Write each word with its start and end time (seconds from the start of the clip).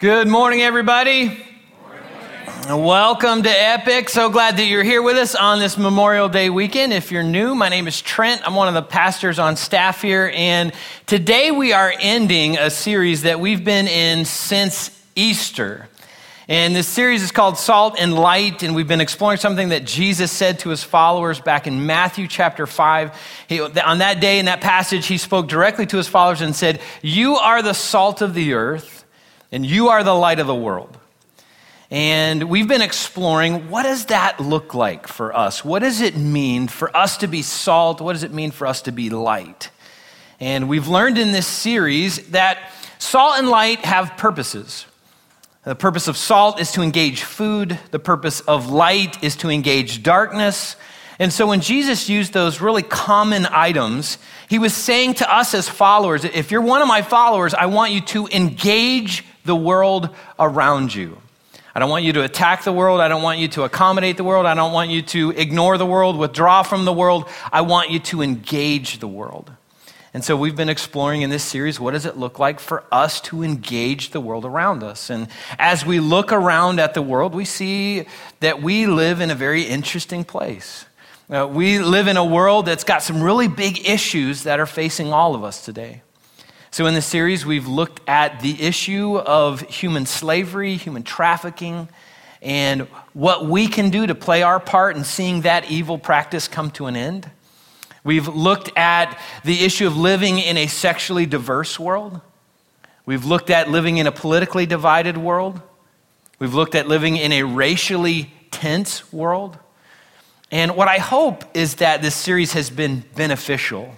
Good 0.00 0.28
morning, 0.28 0.62
everybody. 0.62 1.44
Welcome 2.66 3.42
to 3.42 3.50
Epic. 3.50 4.08
So 4.08 4.30
glad 4.30 4.56
that 4.56 4.64
you're 4.64 4.82
here 4.82 5.02
with 5.02 5.18
us 5.18 5.34
on 5.34 5.58
this 5.58 5.76
Memorial 5.76 6.30
Day 6.30 6.48
weekend. 6.48 6.94
If 6.94 7.12
you're 7.12 7.22
new, 7.22 7.54
my 7.54 7.68
name 7.68 7.86
is 7.86 8.00
Trent. 8.00 8.40
I'm 8.46 8.54
one 8.54 8.66
of 8.66 8.72
the 8.72 8.80
pastors 8.80 9.38
on 9.38 9.56
staff 9.56 10.00
here. 10.00 10.32
And 10.34 10.72
today 11.04 11.50
we 11.50 11.74
are 11.74 11.92
ending 12.00 12.56
a 12.56 12.70
series 12.70 13.24
that 13.24 13.40
we've 13.40 13.62
been 13.62 13.86
in 13.88 14.24
since 14.24 14.90
Easter. 15.16 15.86
And 16.48 16.74
this 16.74 16.88
series 16.88 17.22
is 17.22 17.30
called 17.30 17.58
Salt 17.58 17.96
and 17.98 18.14
Light, 18.14 18.62
and 18.62 18.74
we've 18.74 18.88
been 18.88 19.02
exploring 19.02 19.36
something 19.36 19.68
that 19.68 19.84
Jesus 19.84 20.32
said 20.32 20.60
to 20.60 20.70
his 20.70 20.82
followers 20.82 21.42
back 21.42 21.66
in 21.66 21.84
Matthew 21.84 22.26
chapter 22.26 22.66
5. 22.66 23.44
He, 23.48 23.60
on 23.60 23.98
that 23.98 24.18
day, 24.22 24.38
in 24.38 24.46
that 24.46 24.62
passage, 24.62 25.06
he 25.06 25.18
spoke 25.18 25.46
directly 25.46 25.84
to 25.84 25.98
his 25.98 26.08
followers 26.08 26.40
and 26.40 26.56
said, 26.56 26.80
You 27.02 27.36
are 27.36 27.60
the 27.60 27.74
salt 27.74 28.22
of 28.22 28.32
the 28.32 28.54
earth 28.54 28.99
and 29.52 29.64
you 29.64 29.88
are 29.88 30.04
the 30.04 30.14
light 30.14 30.38
of 30.38 30.46
the 30.46 30.54
world. 30.54 30.96
And 31.90 32.44
we've 32.44 32.68
been 32.68 32.82
exploring 32.82 33.68
what 33.68 33.82
does 33.82 34.06
that 34.06 34.38
look 34.38 34.74
like 34.74 35.08
for 35.08 35.36
us? 35.36 35.64
What 35.64 35.80
does 35.80 36.00
it 36.00 36.16
mean 36.16 36.68
for 36.68 36.96
us 36.96 37.16
to 37.18 37.26
be 37.26 37.42
salt? 37.42 38.00
What 38.00 38.12
does 38.12 38.22
it 38.22 38.32
mean 38.32 38.52
for 38.52 38.66
us 38.66 38.82
to 38.82 38.92
be 38.92 39.10
light? 39.10 39.70
And 40.38 40.68
we've 40.68 40.86
learned 40.86 41.18
in 41.18 41.32
this 41.32 41.48
series 41.48 42.28
that 42.28 42.72
salt 42.98 43.38
and 43.38 43.48
light 43.48 43.80
have 43.80 44.16
purposes. 44.16 44.86
The 45.64 45.74
purpose 45.74 46.06
of 46.06 46.16
salt 46.16 46.60
is 46.60 46.72
to 46.72 46.82
engage 46.82 47.22
food, 47.22 47.78
the 47.90 47.98
purpose 47.98 48.40
of 48.40 48.70
light 48.70 49.22
is 49.22 49.36
to 49.36 49.50
engage 49.50 50.02
darkness. 50.02 50.76
And 51.18 51.30
so 51.30 51.46
when 51.46 51.60
Jesus 51.60 52.08
used 52.08 52.32
those 52.32 52.62
really 52.62 52.82
common 52.82 53.44
items, 53.44 54.16
he 54.48 54.58
was 54.58 54.74
saying 54.74 55.14
to 55.14 55.30
us 55.30 55.52
as 55.52 55.68
followers, 55.68 56.24
if 56.24 56.50
you're 56.50 56.62
one 56.62 56.80
of 56.80 56.88
my 56.88 57.02
followers, 57.02 57.52
I 57.52 57.66
want 57.66 57.92
you 57.92 58.00
to 58.00 58.26
engage 58.28 59.22
the 59.44 59.56
world 59.56 60.10
around 60.38 60.94
you. 60.94 61.18
I 61.74 61.78
don't 61.78 61.90
want 61.90 62.04
you 62.04 62.12
to 62.14 62.22
attack 62.24 62.64
the 62.64 62.72
world. 62.72 63.00
I 63.00 63.08
don't 63.08 63.22
want 63.22 63.38
you 63.38 63.48
to 63.48 63.62
accommodate 63.62 64.16
the 64.16 64.24
world. 64.24 64.44
I 64.44 64.54
don't 64.54 64.72
want 64.72 64.90
you 64.90 65.02
to 65.02 65.30
ignore 65.30 65.78
the 65.78 65.86
world, 65.86 66.18
withdraw 66.18 66.62
from 66.62 66.84
the 66.84 66.92
world. 66.92 67.28
I 67.52 67.60
want 67.60 67.90
you 67.90 68.00
to 68.00 68.22
engage 68.22 68.98
the 68.98 69.08
world. 69.08 69.52
And 70.12 70.24
so 70.24 70.36
we've 70.36 70.56
been 70.56 70.68
exploring 70.68 71.22
in 71.22 71.30
this 71.30 71.44
series 71.44 71.78
what 71.78 71.92
does 71.92 72.04
it 72.04 72.16
look 72.16 72.40
like 72.40 72.58
for 72.58 72.82
us 72.90 73.20
to 73.22 73.44
engage 73.44 74.10
the 74.10 74.20
world 74.20 74.44
around 74.44 74.82
us? 74.82 75.08
And 75.08 75.28
as 75.58 75.86
we 75.86 76.00
look 76.00 76.32
around 76.32 76.80
at 76.80 76.94
the 76.94 77.02
world, 77.02 77.34
we 77.34 77.44
see 77.44 78.06
that 78.40 78.60
we 78.60 78.86
live 78.86 79.20
in 79.20 79.30
a 79.30 79.36
very 79.36 79.62
interesting 79.62 80.24
place. 80.24 80.84
Uh, 81.32 81.46
we 81.46 81.78
live 81.78 82.08
in 82.08 82.16
a 82.16 82.24
world 82.24 82.66
that's 82.66 82.82
got 82.82 83.04
some 83.04 83.22
really 83.22 83.46
big 83.46 83.88
issues 83.88 84.42
that 84.42 84.58
are 84.58 84.66
facing 84.66 85.12
all 85.12 85.36
of 85.36 85.44
us 85.44 85.64
today. 85.64 86.02
So, 86.72 86.86
in 86.86 86.94
this 86.94 87.06
series, 87.06 87.44
we've 87.44 87.66
looked 87.66 88.00
at 88.08 88.42
the 88.42 88.62
issue 88.62 89.16
of 89.16 89.60
human 89.62 90.06
slavery, 90.06 90.76
human 90.76 91.02
trafficking, 91.02 91.88
and 92.40 92.82
what 93.12 93.44
we 93.44 93.66
can 93.66 93.90
do 93.90 94.06
to 94.06 94.14
play 94.14 94.44
our 94.44 94.60
part 94.60 94.96
in 94.96 95.02
seeing 95.02 95.40
that 95.40 95.68
evil 95.68 95.98
practice 95.98 96.46
come 96.46 96.70
to 96.72 96.86
an 96.86 96.94
end. 96.94 97.28
We've 98.04 98.28
looked 98.28 98.70
at 98.78 99.20
the 99.42 99.64
issue 99.64 99.88
of 99.88 99.96
living 99.96 100.38
in 100.38 100.56
a 100.56 100.68
sexually 100.68 101.26
diverse 101.26 101.76
world. 101.76 102.20
We've 103.04 103.24
looked 103.24 103.50
at 103.50 103.68
living 103.68 103.98
in 103.98 104.06
a 104.06 104.12
politically 104.12 104.64
divided 104.64 105.18
world. 105.18 105.60
We've 106.38 106.54
looked 106.54 106.76
at 106.76 106.86
living 106.86 107.16
in 107.16 107.32
a 107.32 107.42
racially 107.42 108.32
tense 108.52 109.12
world. 109.12 109.58
And 110.52 110.76
what 110.76 110.86
I 110.86 110.98
hope 110.98 111.44
is 111.52 111.74
that 111.76 112.00
this 112.00 112.14
series 112.14 112.52
has 112.52 112.70
been 112.70 113.02
beneficial 113.16 113.96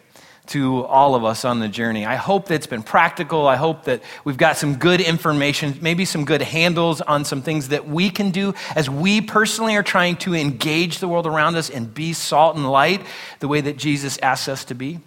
to 0.53 0.85
all 0.85 1.15
of 1.15 1.25
us 1.25 1.45
on 1.45 1.61
the 1.61 1.69
journey. 1.69 2.05
I 2.05 2.17
hope 2.17 2.49
that 2.49 2.55
it's 2.57 2.67
been 2.67 2.83
practical. 2.83 3.47
I 3.47 3.57
hope 3.57 3.85
that 3.85 4.03
we've 4.25 4.37
got 4.37 4.59
some 4.59 4.77
good 4.77 5.01
information, 5.01 5.79
maybe 5.81 6.05
some 6.05 6.27
good 6.27 6.43
handles 6.43 7.01
on 7.01 7.25
some 7.25 7.41
things 7.41 7.69
that 7.69 7.89
we 7.89 8.11
can 8.11 8.31
do 8.31 8.55
as 8.77 8.91
we 8.91 9.23
personally 9.23 9.77
are 9.77 9.83
trying 9.83 10.17
to 10.17 10.35
engage 10.35 10.99
the 10.99 11.09
world 11.09 11.27
around 11.27 11.57
us 11.57 11.71
and 11.71 11.93
be 11.93 12.13
salt 12.13 12.57
and 12.57 12.71
light 12.71 13.03
the 13.41 13.49
way 13.49 13.63
that 13.63 13.79
Jesus 13.79 14.19
asks 14.19 14.49
us 14.49 14.65
to 14.67 14.75
be. 14.75 15.01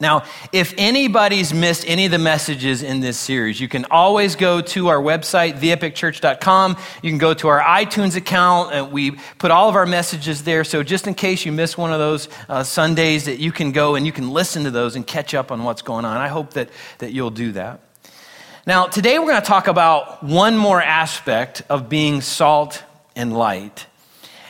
Now, 0.00 0.24
if 0.52 0.74
anybody's 0.76 1.54
missed 1.54 1.84
any 1.86 2.06
of 2.06 2.10
the 2.10 2.18
messages 2.18 2.82
in 2.82 2.98
this 2.98 3.16
series, 3.16 3.60
you 3.60 3.68
can 3.68 3.84
always 3.92 4.34
go 4.34 4.60
to 4.60 4.88
our 4.88 4.98
website, 4.98 5.60
theepicchurch.com. 5.60 6.76
You 7.02 7.10
can 7.10 7.18
go 7.18 7.32
to 7.34 7.48
our 7.48 7.60
iTunes 7.60 8.16
account, 8.16 8.72
and 8.72 8.90
we 8.90 9.12
put 9.38 9.52
all 9.52 9.68
of 9.68 9.76
our 9.76 9.86
messages 9.86 10.42
there. 10.42 10.64
So, 10.64 10.82
just 10.82 11.06
in 11.06 11.14
case 11.14 11.44
you 11.44 11.52
miss 11.52 11.78
one 11.78 11.92
of 11.92 12.00
those 12.00 12.28
uh, 12.48 12.64
Sundays, 12.64 13.26
that 13.26 13.38
you 13.38 13.52
can 13.52 13.70
go 13.70 13.94
and 13.94 14.04
you 14.04 14.10
can 14.10 14.30
listen 14.30 14.64
to 14.64 14.70
those 14.72 14.96
and 14.96 15.06
catch 15.06 15.32
up 15.32 15.52
on 15.52 15.62
what's 15.62 15.82
going 15.82 16.04
on. 16.04 16.16
I 16.16 16.28
hope 16.28 16.54
that, 16.54 16.70
that 16.98 17.12
you'll 17.12 17.30
do 17.30 17.52
that. 17.52 17.80
Now, 18.66 18.86
today 18.86 19.18
we're 19.18 19.26
going 19.26 19.42
to 19.42 19.46
talk 19.46 19.68
about 19.68 20.24
one 20.24 20.56
more 20.56 20.82
aspect 20.82 21.62
of 21.68 21.88
being 21.88 22.20
salt 22.20 22.82
and 23.14 23.32
light. 23.36 23.86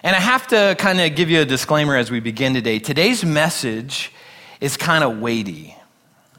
And 0.03 0.17
I 0.17 0.21
have 0.21 0.47
to 0.49 0.75
kind 0.79 1.01
of 1.01 1.15
give 1.15 1.31
you 1.31 1.41
a 1.41 1.45
disclaimer 1.45 1.97
as 1.97 2.11
we 2.11 2.21
begin 2.21 2.55
today. 2.55 2.79
Today's 2.79 3.25
message 3.25 4.13
is 4.65 4.79
kind 4.79 5.05
of 5.05 5.21
weighty, 5.21 5.77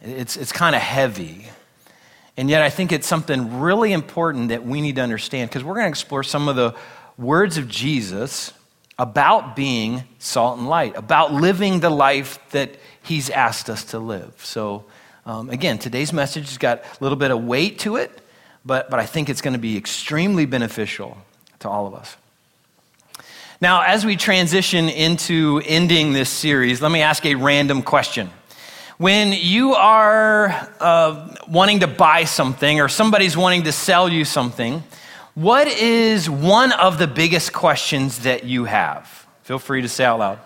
it's, 0.01 0.35
it's 0.35 0.51
kind 0.51 0.75
of 0.75 0.81
heavy. 0.81 1.45
And 2.37 2.49
yet, 2.49 2.63
I 2.63 2.71
think 2.71 2.91
it's 2.91 3.05
something 3.07 3.59
really 3.59 3.93
important 3.93 4.49
that 4.49 4.65
we 4.65 4.81
need 4.81 4.95
to 4.95 5.01
understand 5.01 5.49
because 5.49 5.63
we're 5.63 5.75
going 5.75 5.85
to 5.85 5.89
explore 5.89 6.23
some 6.23 6.49
of 6.49 6.55
the 6.55 6.73
words 7.19 7.59
of 7.59 7.69
Jesus 7.69 8.51
about 8.97 9.55
being 9.55 10.05
salt 10.17 10.57
and 10.57 10.67
light, 10.67 10.97
about 10.97 11.33
living 11.33 11.81
the 11.81 11.91
life 11.91 12.39
that 12.49 12.71
he's 13.03 13.29
asked 13.29 13.69
us 13.69 13.83
to 13.85 13.99
live. 13.99 14.33
So, 14.43 14.85
um, 15.27 15.51
again, 15.51 15.77
today's 15.77 16.11
message 16.11 16.47
has 16.47 16.57
got 16.57 16.79
a 16.79 17.03
little 17.03 17.17
bit 17.17 17.29
of 17.29 17.43
weight 17.43 17.77
to 17.79 17.97
it, 17.97 18.11
but, 18.65 18.89
but 18.89 18.99
I 18.99 19.05
think 19.05 19.29
it's 19.29 19.41
going 19.41 19.53
to 19.53 19.59
be 19.59 19.77
extremely 19.77 20.47
beneficial 20.47 21.15
to 21.59 21.69
all 21.69 21.85
of 21.85 21.93
us. 21.93 22.17
Now, 23.61 23.83
as 23.83 24.05
we 24.05 24.17
transition 24.17 24.89
into 24.89 25.61
ending 25.65 26.11
this 26.11 26.29
series, 26.29 26.81
let 26.81 26.91
me 26.91 27.01
ask 27.01 27.25
a 27.25 27.35
random 27.35 27.83
question. 27.83 28.29
When 28.97 29.31
you 29.31 29.75
are 29.75 30.69
uh, 30.81 31.35
wanting 31.47 31.79
to 31.79 31.87
buy 31.87 32.25
something 32.25 32.81
or 32.81 32.89
somebody's 32.89 33.37
wanting 33.37 33.63
to 33.63 33.71
sell 33.71 34.09
you 34.09 34.25
something, 34.25 34.83
what 35.35 35.67
is 35.67 36.29
one 36.29 36.73
of 36.73 36.97
the 36.97 37.07
biggest 37.07 37.53
questions 37.53 38.19
that 38.19 38.43
you 38.43 38.65
have? 38.65 39.25
Feel 39.43 39.59
free 39.59 39.81
to 39.81 39.89
say 39.89 40.03
out 40.03 40.19
loud. 40.19 40.39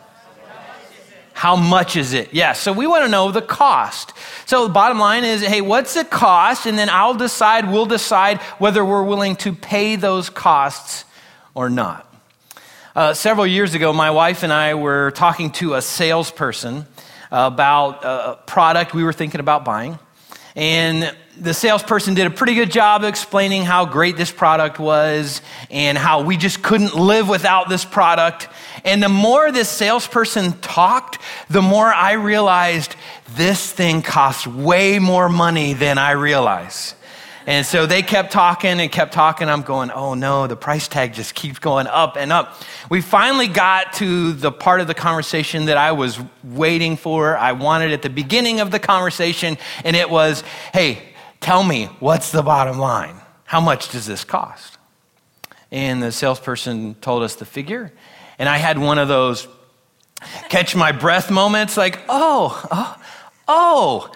How 1.34 1.56
much 1.56 1.96
is 1.96 2.14
it? 2.14 2.28
Yes. 2.28 2.34
Yeah, 2.34 2.54
so 2.54 2.74
we 2.74 2.86
want 2.86 3.06
to 3.06 3.10
know 3.10 3.32
the 3.32 3.42
cost. 3.42 4.14
So 4.46 4.68
the 4.68 4.74
bottom 4.74 5.00
line 5.00 5.24
is 5.24 5.42
hey, 5.42 5.62
what's 5.62 5.96
the 5.96 6.04
cost? 6.04 6.68
And 6.68 6.78
then 6.78 6.90
I'll 6.90 7.16
decide, 7.16 7.72
we'll 7.72 7.86
decide 7.86 8.40
whether 8.60 8.84
we're 8.86 9.04
willing 9.04 9.36
to 9.38 9.54
pay 9.54 9.96
those 9.96 10.30
costs 10.30 11.06
or 11.56 11.70
not. 11.70 12.09
Uh, 13.00 13.14
several 13.14 13.48
years 13.48 13.76
ago, 13.76 13.94
my 13.94 14.12
wife 14.12 14.44
and 14.44 14.52
I 14.52 14.74
were 14.74 15.12
talking 15.12 15.52
to 15.52 15.76
a 15.76 15.82
salesperson 15.82 16.86
about 17.32 18.04
a 18.04 18.38
product 18.46 18.94
we 18.94 19.06
were 19.06 19.14
thinking 19.14 19.40
about 19.40 19.64
buying. 19.64 19.98
And 20.54 21.16
the 21.38 21.54
salesperson 21.54 22.14
did 22.14 22.28
a 22.28 22.30
pretty 22.30 22.56
good 22.56 22.70
job 22.70 23.06
explaining 23.06 23.64
how 23.64 23.86
great 23.86 24.18
this 24.18 24.34
product 24.34 24.80
was 24.80 25.42
and 25.72 25.98
how 25.98 26.24
we 26.24 26.36
just 26.36 26.62
couldn't 26.62 26.94
live 26.94 27.30
without 27.30 27.70
this 27.70 27.86
product. 27.86 28.50
And 28.84 29.02
the 29.02 29.08
more 29.08 29.50
this 29.50 29.70
salesperson 29.70 30.60
talked, 30.60 31.20
the 31.50 31.62
more 31.62 31.88
I 31.88 32.16
realized 32.16 32.98
this 33.30 33.72
thing 33.72 34.02
costs 34.02 34.46
way 34.46 35.00
more 35.00 35.30
money 35.30 35.72
than 35.72 35.98
I 35.98 36.12
realize. 36.12 36.96
And 37.50 37.66
so 37.66 37.88
they 37.88 38.04
kept 38.04 38.32
talking 38.32 38.80
and 38.80 38.92
kept 38.92 39.12
talking. 39.12 39.50
I'm 39.50 39.64
going, 39.64 39.90
oh 39.90 40.14
no, 40.14 40.46
the 40.46 40.56
price 40.56 40.88
tag 40.88 41.14
just 41.14 41.34
keeps 41.34 41.58
going 41.58 41.88
up 41.88 42.16
and 42.16 42.32
up. 42.32 42.56
We 42.92 43.02
finally 43.02 43.48
got 43.48 43.94
to 43.94 44.34
the 44.34 44.52
part 44.52 44.82
of 44.82 44.88
the 44.88 44.94
conversation 44.94 45.66
that 45.66 45.76
I 45.76 45.94
was 45.94 46.20
waiting 46.44 46.96
for. 46.96 47.36
I 47.36 47.54
wanted 47.54 47.92
at 47.92 48.04
the 48.04 48.10
beginning 48.12 48.60
of 48.60 48.70
the 48.70 48.78
conversation, 48.78 49.58
and 49.84 49.96
it 49.96 50.12
was, 50.12 50.44
hey, 50.74 51.02
tell 51.42 51.64
me, 51.64 51.86
what's 52.00 52.32
the 52.32 52.44
bottom 52.44 52.78
line? 52.78 53.16
How 53.46 53.60
much 53.60 53.90
does 53.90 54.06
this 54.06 54.24
cost? 54.24 54.78
And 55.72 56.04
the 56.04 56.12
salesperson 56.12 56.98
told 57.02 57.24
us 57.24 57.34
the 57.34 57.46
figure. 57.46 57.92
And 58.38 58.48
I 58.48 58.58
had 58.58 58.78
one 58.78 59.00
of 59.00 59.08
those 59.08 59.48
catch 60.50 60.76
my 60.76 60.92
breath 60.92 61.32
moments 61.32 61.78
like, 61.78 62.00
oh, 62.10 62.64
oh, 62.70 63.02
oh, 63.48 64.12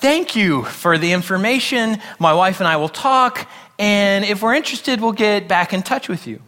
Thank 0.00 0.34
you 0.34 0.64
for 0.64 0.96
the 0.96 1.12
information. 1.12 1.98
My 2.18 2.32
wife 2.32 2.60
and 2.60 2.66
I 2.66 2.76
will 2.76 2.88
talk, 2.88 3.46
and 3.78 4.24
if 4.24 4.40
we're 4.40 4.54
interested, 4.54 4.98
we'll 4.98 5.12
get 5.12 5.46
back 5.46 5.74
in 5.74 5.82
touch 5.82 6.08
with 6.08 6.26
you. 6.26 6.40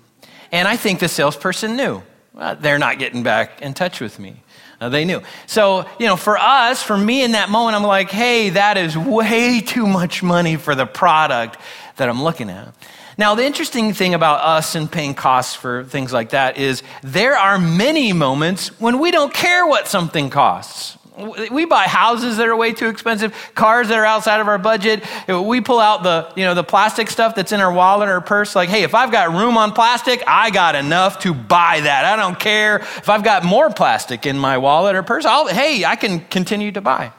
And 0.50 0.66
I 0.66 0.76
think 0.76 1.00
the 1.00 1.08
salesperson 1.08 1.76
knew. 1.76 2.02
Well, 2.32 2.56
they're 2.56 2.78
not 2.78 2.98
getting 2.98 3.22
back 3.22 3.60
in 3.60 3.74
touch 3.74 4.00
with 4.00 4.18
me. 4.18 4.42
Uh, 4.80 4.88
they 4.88 5.04
knew. 5.04 5.20
So, 5.46 5.86
you 5.98 6.06
know, 6.06 6.16
for 6.16 6.38
us, 6.38 6.82
for 6.82 6.96
me 6.96 7.22
in 7.22 7.32
that 7.32 7.50
moment, 7.50 7.76
I'm 7.76 7.82
like, 7.82 8.10
hey, 8.10 8.48
that 8.48 8.78
is 8.78 8.96
way 8.96 9.60
too 9.66 9.86
much 9.86 10.22
money 10.22 10.56
for 10.56 10.74
the 10.74 10.86
product 10.86 11.58
that 11.96 12.08
I'm 12.08 12.22
looking 12.22 12.48
at. 12.48 12.74
Now, 13.18 13.34
the 13.34 13.44
interesting 13.44 13.92
thing 13.92 14.14
about 14.14 14.40
us 14.40 14.74
and 14.74 14.90
paying 14.90 15.12
costs 15.12 15.54
for 15.54 15.84
things 15.84 16.10
like 16.10 16.30
that 16.30 16.56
is 16.56 16.82
there 17.02 17.36
are 17.36 17.58
many 17.58 18.14
moments 18.14 18.68
when 18.80 18.98
we 18.98 19.10
don't 19.10 19.34
care 19.34 19.66
what 19.66 19.88
something 19.88 20.30
costs. 20.30 20.96
We 21.14 21.66
buy 21.66 21.84
houses 21.84 22.38
that 22.38 22.48
are 22.48 22.56
way 22.56 22.72
too 22.72 22.88
expensive, 22.88 23.34
cars 23.54 23.88
that 23.88 23.98
are 23.98 24.04
outside 24.04 24.40
of 24.40 24.48
our 24.48 24.56
budget. 24.56 25.04
We 25.28 25.60
pull 25.60 25.78
out 25.78 26.02
the, 26.02 26.32
you 26.36 26.44
know, 26.44 26.54
the 26.54 26.64
plastic 26.64 27.10
stuff 27.10 27.34
that's 27.34 27.52
in 27.52 27.60
our 27.60 27.72
wallet 27.72 28.08
or 28.08 28.20
purse. 28.22 28.56
Like, 28.56 28.70
hey, 28.70 28.82
if 28.82 28.94
I've 28.94 29.12
got 29.12 29.30
room 29.30 29.58
on 29.58 29.72
plastic, 29.72 30.22
I 30.26 30.50
got 30.50 30.74
enough 30.74 31.18
to 31.20 31.34
buy 31.34 31.80
that. 31.80 32.06
I 32.06 32.16
don't 32.16 32.40
care 32.40 32.76
if 32.76 33.10
I've 33.10 33.22
got 33.22 33.44
more 33.44 33.68
plastic 33.68 34.24
in 34.24 34.38
my 34.38 34.56
wallet 34.56 34.96
or 34.96 35.02
purse. 35.02 35.26
I'll, 35.26 35.48
hey, 35.48 35.84
I 35.84 35.96
can 35.96 36.20
continue 36.20 36.72
to 36.72 36.80
buy. 36.80 37.12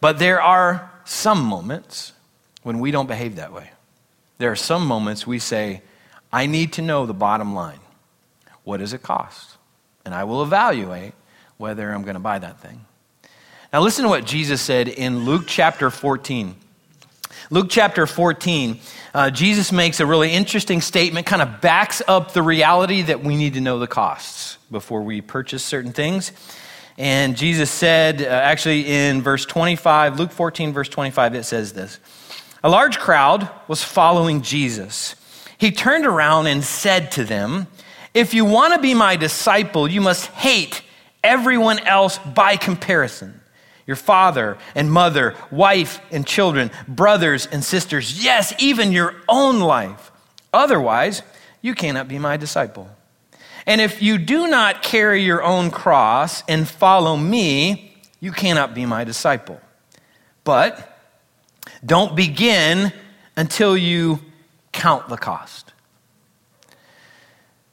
But 0.00 0.18
there 0.18 0.40
are 0.40 0.90
some 1.04 1.42
moments 1.42 2.14
when 2.62 2.80
we 2.80 2.90
don't 2.90 3.06
behave 3.06 3.36
that 3.36 3.52
way. 3.52 3.70
There 4.38 4.50
are 4.50 4.56
some 4.56 4.86
moments 4.86 5.26
we 5.26 5.38
say, 5.38 5.82
I 6.32 6.46
need 6.46 6.72
to 6.74 6.82
know 6.82 7.04
the 7.04 7.14
bottom 7.14 7.54
line. 7.54 7.80
What 8.64 8.78
does 8.78 8.94
it 8.94 9.02
cost? 9.02 9.58
And 10.04 10.14
I 10.14 10.24
will 10.24 10.42
evaluate 10.42 11.12
whether 11.58 11.92
I'm 11.92 12.02
going 12.02 12.14
to 12.14 12.20
buy 12.20 12.38
that 12.38 12.60
thing. 12.60 12.86
Now, 13.72 13.80
listen 13.80 14.04
to 14.04 14.08
what 14.08 14.24
Jesus 14.24 14.62
said 14.62 14.86
in 14.86 15.24
Luke 15.24 15.44
chapter 15.48 15.90
14. 15.90 16.54
Luke 17.50 17.66
chapter 17.68 18.06
14, 18.06 18.78
uh, 19.12 19.30
Jesus 19.30 19.72
makes 19.72 19.98
a 19.98 20.06
really 20.06 20.30
interesting 20.30 20.80
statement, 20.80 21.26
kind 21.26 21.42
of 21.42 21.60
backs 21.60 22.00
up 22.06 22.32
the 22.32 22.42
reality 22.42 23.02
that 23.02 23.24
we 23.24 23.36
need 23.36 23.54
to 23.54 23.60
know 23.60 23.80
the 23.80 23.88
costs 23.88 24.58
before 24.70 25.02
we 25.02 25.20
purchase 25.20 25.64
certain 25.64 25.92
things. 25.92 26.30
And 26.96 27.36
Jesus 27.36 27.68
said, 27.68 28.22
uh, 28.22 28.26
actually 28.26 28.86
in 28.86 29.20
verse 29.20 29.44
25, 29.44 30.18
Luke 30.18 30.30
14, 30.30 30.72
verse 30.72 30.88
25, 30.88 31.34
it 31.34 31.44
says 31.44 31.72
this 31.72 31.98
A 32.62 32.68
large 32.68 32.98
crowd 33.00 33.50
was 33.66 33.82
following 33.82 34.42
Jesus. 34.42 35.16
He 35.58 35.72
turned 35.72 36.06
around 36.06 36.46
and 36.46 36.62
said 36.62 37.10
to 37.12 37.24
them, 37.24 37.66
If 38.14 38.32
you 38.32 38.44
want 38.44 38.74
to 38.74 38.80
be 38.80 38.94
my 38.94 39.16
disciple, 39.16 39.88
you 39.88 40.00
must 40.00 40.26
hate 40.26 40.82
everyone 41.24 41.80
else 41.80 42.18
by 42.18 42.56
comparison 42.56 43.35
your 43.86 43.96
father 43.96 44.58
and 44.74 44.90
mother, 44.90 45.34
wife 45.50 46.00
and 46.10 46.26
children, 46.26 46.70
brothers 46.88 47.46
and 47.46 47.64
sisters, 47.64 48.24
yes, 48.24 48.52
even 48.58 48.92
your 48.92 49.14
own 49.28 49.60
life. 49.60 50.10
Otherwise, 50.52 51.22
you 51.62 51.74
cannot 51.74 52.08
be 52.08 52.18
my 52.18 52.36
disciple. 52.36 52.88
And 53.66 53.80
if 53.80 54.00
you 54.00 54.18
do 54.18 54.46
not 54.48 54.82
carry 54.82 55.22
your 55.22 55.42
own 55.42 55.70
cross 55.70 56.42
and 56.48 56.68
follow 56.68 57.16
me, 57.16 57.96
you 58.20 58.32
cannot 58.32 58.74
be 58.74 58.86
my 58.86 59.04
disciple. 59.04 59.60
But 60.44 60.98
don't 61.84 62.16
begin 62.16 62.92
until 63.36 63.76
you 63.76 64.20
count 64.72 65.08
the 65.08 65.16
cost. 65.16 65.72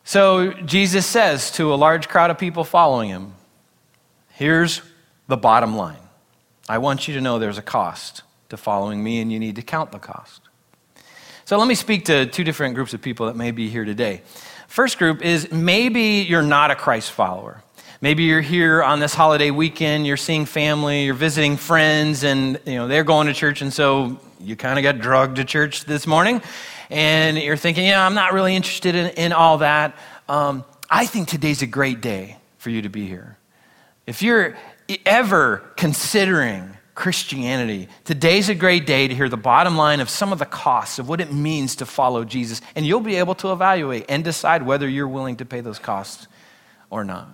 So 0.04 0.52
Jesus 0.52 1.06
says 1.06 1.52
to 1.52 1.74
a 1.74 1.76
large 1.76 2.10
crowd 2.10 2.30
of 2.30 2.38
people 2.38 2.64
following 2.64 3.10
him, 3.10 3.34
Here's 4.30 4.82
the 5.28 5.38
bottom 5.38 5.78
line 5.78 6.03
I 6.70 6.78
want 6.78 7.08
you 7.08 7.14
to 7.16 7.22
know 7.22 7.40
there's 7.40 7.58
a 7.58 7.64
cost 7.64 8.24
to 8.50 8.58
following 8.58 9.04
me, 9.04 9.20
and 9.20 9.32
you 9.32 9.40
need 9.40 9.56
to 9.58 9.62
count 9.62 9.92
the 9.92 10.00
cost. 10.00 10.42
So 11.46 11.58
let 11.58 11.68
me 11.68 11.76
speak 11.76 12.06
to 12.06 12.26
two 12.26 12.44
different 12.44 12.76
groups 12.76 12.94
of 12.94 13.02
people 13.02 13.26
that 13.26 13.36
may 13.36 13.52
be 13.52 13.68
here 13.68 13.84
today. 13.84 14.22
First 14.68 14.98
group 14.98 15.22
is 15.22 15.52
maybe 15.52 16.26
you're 16.28 16.42
not 16.42 16.72
a 16.72 16.76
Christ 16.76 17.12
follower. 17.12 17.64
Maybe 18.00 18.24
you're 18.24 18.42
here 18.42 18.82
on 18.82 19.00
this 19.00 19.14
holiday 19.14 19.52
weekend, 19.52 20.08
you're 20.08 20.18
seeing 20.18 20.46
family, 20.46 21.06
you're 21.06 21.14
visiting 21.14 21.58
friends, 21.58 22.24
and 22.24 22.60
you 22.66 22.76
know 22.76 22.88
they're 22.88 23.04
going 23.04 23.28
to 23.28 23.34
church, 23.34 23.62
and 23.62 23.72
so 23.72 24.20
you 24.40 24.56
kind 24.56 24.78
of 24.78 24.84
got 24.84 25.00
drugged 25.00 25.38
to 25.38 25.46
church 25.46 25.86
this 25.86 26.06
morning, 26.06 26.42
and 26.90 27.38
you're 27.38 27.56
thinking, 27.56 27.86
yeah, 27.86 28.06
I'm 28.06 28.14
not 28.14 28.34
really 28.34 28.56
interested 28.56 28.96
in, 28.96 29.08
in 29.12 29.32
all 29.32 29.60
that. 29.60 29.96
Um, 30.28 30.66
I 30.90 31.06
think 31.06 31.28
today's 31.28 31.62
a 31.62 31.68
great 31.68 32.02
day 32.02 32.38
for 32.58 32.70
you 32.70 32.82
to 32.82 32.90
be 32.90 33.08
here. 33.08 33.38
If 34.06 34.22
you're 34.22 34.58
ever 35.06 35.58
considering 35.76 36.78
Christianity, 36.96 37.88
today's 38.04 38.50
a 38.50 38.56
great 38.56 38.86
day 38.86 39.08
to 39.08 39.16
hear 39.16 39.30
the 39.30 39.38
bottom 39.38 39.76
line 39.76 40.00
of 40.00 40.10
some 40.10 40.32
of 40.32 40.40
the 40.40 40.46
costs 40.46 41.00
of 41.00 41.10
what 41.10 41.20
it 41.20 41.34
means 41.34 41.78
to 41.78 41.86
follow 41.86 42.24
Jesus. 42.24 42.62
And 42.76 42.86
you'll 42.86 43.00
be 43.00 43.16
able 43.16 43.36
to 43.36 43.52
evaluate 43.52 44.06
and 44.10 44.24
decide 44.24 44.64
whether 44.64 44.88
you're 44.88 45.08
willing 45.08 45.38
to 45.38 45.46
pay 45.46 45.62
those 45.62 45.80
costs 45.80 46.28
or 46.90 47.04
not. 47.04 47.30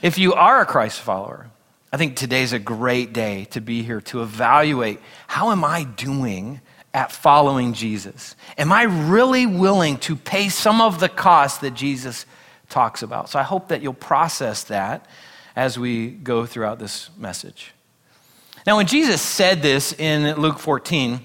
If 0.00 0.18
you 0.18 0.32
are 0.34 0.60
a 0.60 0.66
Christ 0.66 1.00
follower, 1.00 1.50
I 1.92 1.96
think 1.96 2.16
today's 2.16 2.52
a 2.52 2.58
great 2.58 3.12
day 3.12 3.44
to 3.50 3.60
be 3.60 3.82
here 3.82 4.00
to 4.02 4.22
evaluate 4.22 5.00
how 5.26 5.50
am 5.50 5.64
I 5.64 5.84
doing 5.84 6.60
at 6.94 7.12
following 7.12 7.74
Jesus? 7.74 8.34
Am 8.56 8.72
I 8.72 8.84
really 8.84 9.46
willing 9.46 9.98
to 9.98 10.16
pay 10.16 10.48
some 10.48 10.80
of 10.80 11.00
the 11.00 11.08
costs 11.08 11.58
that 11.58 11.74
Jesus 11.74 12.24
talks 12.68 13.02
about? 13.02 13.28
So 13.28 13.38
I 13.38 13.42
hope 13.42 13.68
that 13.68 13.82
you'll 13.82 13.92
process 13.92 14.64
that 14.64 15.06
as 15.56 15.78
we 15.78 16.08
go 16.08 16.46
throughout 16.46 16.78
this 16.78 17.10
message. 17.16 17.72
Now, 18.66 18.76
when 18.76 18.86
Jesus 18.86 19.20
said 19.20 19.62
this 19.62 19.92
in 19.92 20.40
Luke 20.40 20.58
14, 20.58 21.20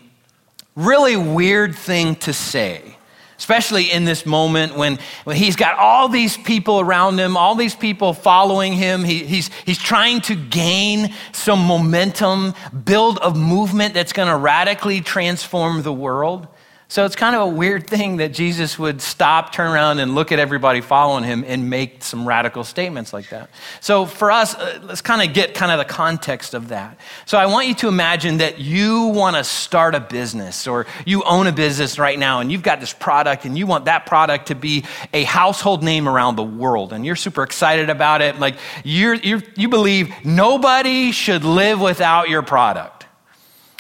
really 0.75 1.15
weird 1.15 1.75
thing 1.75 2.15
to 2.17 2.33
say, 2.33 2.97
especially 3.37 3.89
in 3.89 4.03
this 4.03 4.25
moment 4.25 4.75
when, 4.75 4.99
when 5.23 5.37
he's 5.37 5.55
got 5.55 5.79
all 5.79 6.09
these 6.09 6.35
people 6.35 6.81
around 6.81 7.17
him, 7.17 7.37
all 7.37 7.55
these 7.55 7.75
people 7.75 8.13
following 8.13 8.73
him. 8.73 9.05
He, 9.05 9.23
he's, 9.25 9.49
he's 9.65 9.77
trying 9.77 10.19
to 10.21 10.35
gain 10.35 11.13
some 11.31 11.65
momentum, 11.65 12.53
build 12.83 13.19
a 13.21 13.33
movement 13.33 13.93
that's 13.93 14.11
going 14.11 14.27
to 14.27 14.35
radically 14.35 14.99
transform 14.99 15.81
the 15.81 15.93
world. 15.93 16.47
So 16.91 17.05
it's 17.05 17.15
kind 17.15 17.35
of 17.35 17.43
a 17.43 17.47
weird 17.47 17.85
thing 17.85 18.17
that 18.17 18.33
Jesus 18.33 18.79
would 18.79 18.99
stop, 18.99 19.53
turn 19.53 19.71
around, 19.71 19.99
and 19.99 20.15
look 20.15 20.31
at 20.31 20.39
everybody 20.39 20.81
following 20.81 21.23
him 21.23 21.45
and 21.45 21.69
make 21.69 22.03
some 22.03 22.27
radical 22.27 22.63
statements 22.63 23.13
like 23.13 23.29
that. 23.29 23.51
So 23.79 24.07
for 24.07 24.31
us, 24.31 24.55
uh, 24.55 24.79
let's 24.81 24.99
kind 24.99 25.21
of 25.21 25.35
get 25.35 25.53
kind 25.53 25.71
of 25.71 25.77
the 25.77 25.85
context 25.85 26.55
of 26.55 26.69
that. 26.69 26.99
So 27.27 27.37
I 27.37 27.45
want 27.45 27.67
you 27.67 27.75
to 27.75 27.89
imagine 27.89 28.37
that 28.37 28.57
you 28.57 29.05
want 29.05 29.35
to 29.35 29.43
start 29.43 29.93
a 29.93 29.99
business 29.99 30.65
or 30.65 30.87
you 31.05 31.21
own 31.25 31.45
a 31.45 31.51
business 31.51 31.99
right 31.99 32.17
now 32.17 32.39
and 32.39 32.51
you've 32.51 32.63
got 32.63 32.79
this 32.79 32.91
product 32.91 33.45
and 33.45 33.55
you 33.55 33.67
want 33.67 33.85
that 33.85 34.07
product 34.07 34.47
to 34.47 34.55
be 34.55 34.83
a 35.13 35.25
household 35.25 35.83
name 35.83 36.09
around 36.09 36.37
the 36.37 36.43
world 36.43 36.91
and 36.91 37.05
you're 37.05 37.15
super 37.15 37.43
excited 37.43 37.91
about 37.91 38.23
it. 38.23 38.39
Like 38.39 38.55
you're 38.83 39.13
you 39.13 39.69
believe 39.69 40.11
nobody 40.25 41.11
should 41.11 41.43
live 41.43 41.79
without 41.79 42.29
your 42.29 42.41
product. 42.41 42.98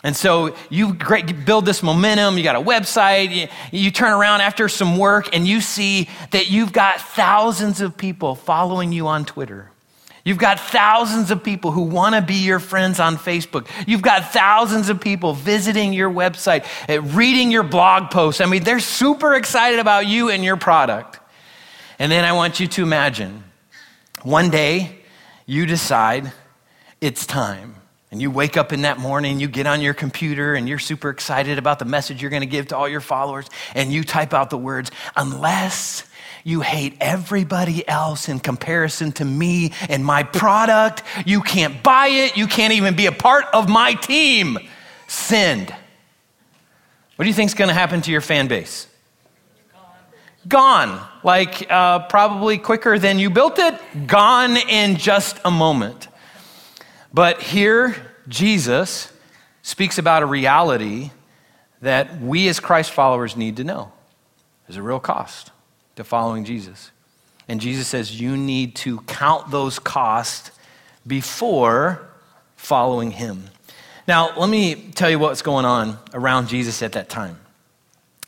And 0.03 0.15
so 0.15 0.55
you 0.69 0.93
build 0.93 1.65
this 1.65 1.83
momentum, 1.83 2.37
you 2.37 2.43
got 2.43 2.55
a 2.55 2.61
website, 2.61 3.35
you, 3.35 3.47
you, 3.77 3.91
turn 3.91 4.13
around 4.13 4.39
after 4.39 4.69
some 4.69 4.97
work 4.97 5.35
and 5.35 5.45
you 5.45 5.59
see 5.59 6.07
that 6.31 6.49
you've 6.49 6.71
got 6.71 7.01
thousands 7.01 7.81
of 7.81 7.97
people 7.97 8.35
following 8.35 8.93
you 8.93 9.07
on 9.07 9.25
Twitter. 9.25 9.69
You've 10.23 10.37
got 10.37 10.59
thousands 10.59 11.31
of 11.31 11.43
people 11.43 11.71
who 11.71 11.81
want 11.81 12.15
to 12.15 12.21
be 12.21 12.35
your 12.35 12.59
friends 12.59 12.99
on 12.99 13.17
Facebook. 13.17 13.67
You've 13.87 14.01
got 14.01 14.31
thousands 14.31 14.89
of 14.89 15.01
people 15.01 15.33
visiting 15.33 15.91
your 15.91 16.09
website, 16.09 16.65
eh, 16.87 16.99
reading 17.01 17.51
your 17.51 17.63
blog 17.63 18.09
posts. 18.09 18.39
I 18.39 18.45
mean, 18.45 18.63
they're 18.63 18.79
super 18.79 19.33
excited 19.35 19.79
about 19.79 20.07
you 20.07 20.29
and 20.29 20.43
your 20.45 20.55
product. 20.55 21.19
And 21.97 22.09
then 22.09 22.23
I 22.23 22.31
want 22.31 22.59
you 22.61 22.67
to 22.67 22.83
imagine 22.83 23.43
one 24.23 24.49
day 24.49 24.99
you 25.45 25.65
decide 25.65 26.31
it's 27.01 27.25
time 27.25 27.75
and 28.11 28.21
you 28.21 28.31
wake 28.31 28.57
up 28.57 28.73
in 28.73 28.81
that 28.81 28.97
morning, 28.97 29.39
you 29.39 29.47
get 29.47 29.67
on 29.67 29.81
your 29.81 29.93
computer, 29.93 30.55
and 30.55 30.67
you're 30.67 30.79
super 30.79 31.09
excited 31.09 31.57
about 31.57 31.79
the 31.79 31.85
message 31.85 32.21
you're 32.21 32.31
going 32.31 32.41
to 32.41 32.47
give 32.47 32.67
to 32.67 32.77
all 32.77 32.89
your 32.89 33.01
followers, 33.01 33.47
and 33.75 33.91
you 33.91 34.03
type 34.03 34.33
out 34.33 34.49
the 34.49 34.57
words, 34.57 34.91
unless 35.15 36.03
you 36.43 36.61
hate 36.61 36.95
everybody 36.99 37.87
else 37.87 38.29
in 38.29 38.39
comparison 38.39 39.11
to 39.11 39.25
me 39.25 39.73
and 39.89 40.03
my 40.03 40.23
product, 40.23 41.03
you 41.25 41.41
can't 41.41 41.83
buy 41.83 42.07
it, 42.07 42.37
you 42.37 42.47
can't 42.47 42.73
even 42.73 42.95
be 42.95 43.05
a 43.05 43.11
part 43.11 43.45
of 43.53 43.69
my 43.69 43.93
team. 43.93 44.57
Send. 45.07 45.69
What 47.15 47.23
do 47.23 47.27
you 47.27 47.33
think 47.33 47.49
is 47.49 47.55
going 47.55 47.67
to 47.67 47.73
happen 47.73 48.01
to 48.01 48.11
your 48.11 48.21
fan 48.21 48.47
base? 48.47 48.87
Gone. 50.47 51.05
Like 51.23 51.69
uh, 51.69 52.07
probably 52.07 52.57
quicker 52.57 52.97
than 52.97 53.19
you 53.19 53.29
built 53.29 53.59
it, 53.59 53.75
gone 54.07 54.55
in 54.55 54.95
just 54.95 55.37
a 55.43 55.51
moment. 55.51 56.08
But 57.13 57.41
here, 57.41 57.95
Jesus 58.27 59.11
speaks 59.61 59.97
about 59.97 60.23
a 60.23 60.25
reality 60.25 61.11
that 61.81 62.21
we 62.21 62.47
as 62.47 62.59
Christ 62.59 62.91
followers 62.91 63.35
need 63.35 63.57
to 63.57 63.63
know. 63.63 63.91
There's 64.67 64.77
a 64.77 64.81
real 64.81 64.99
cost 64.99 65.51
to 65.95 66.03
following 66.03 66.45
Jesus. 66.45 66.91
And 67.47 67.59
Jesus 67.59 67.87
says 67.87 68.21
you 68.21 68.37
need 68.37 68.75
to 68.77 68.99
count 69.01 69.49
those 69.49 69.79
costs 69.79 70.51
before 71.07 72.07
following 72.55 73.11
him. 73.11 73.45
Now, 74.07 74.37
let 74.37 74.49
me 74.49 74.75
tell 74.93 75.09
you 75.09 75.17
what's 75.17 75.41
going 75.41 75.65
on 75.65 75.97
around 76.13 76.47
Jesus 76.47 76.81
at 76.83 76.91
that 76.91 77.09
time. 77.09 77.39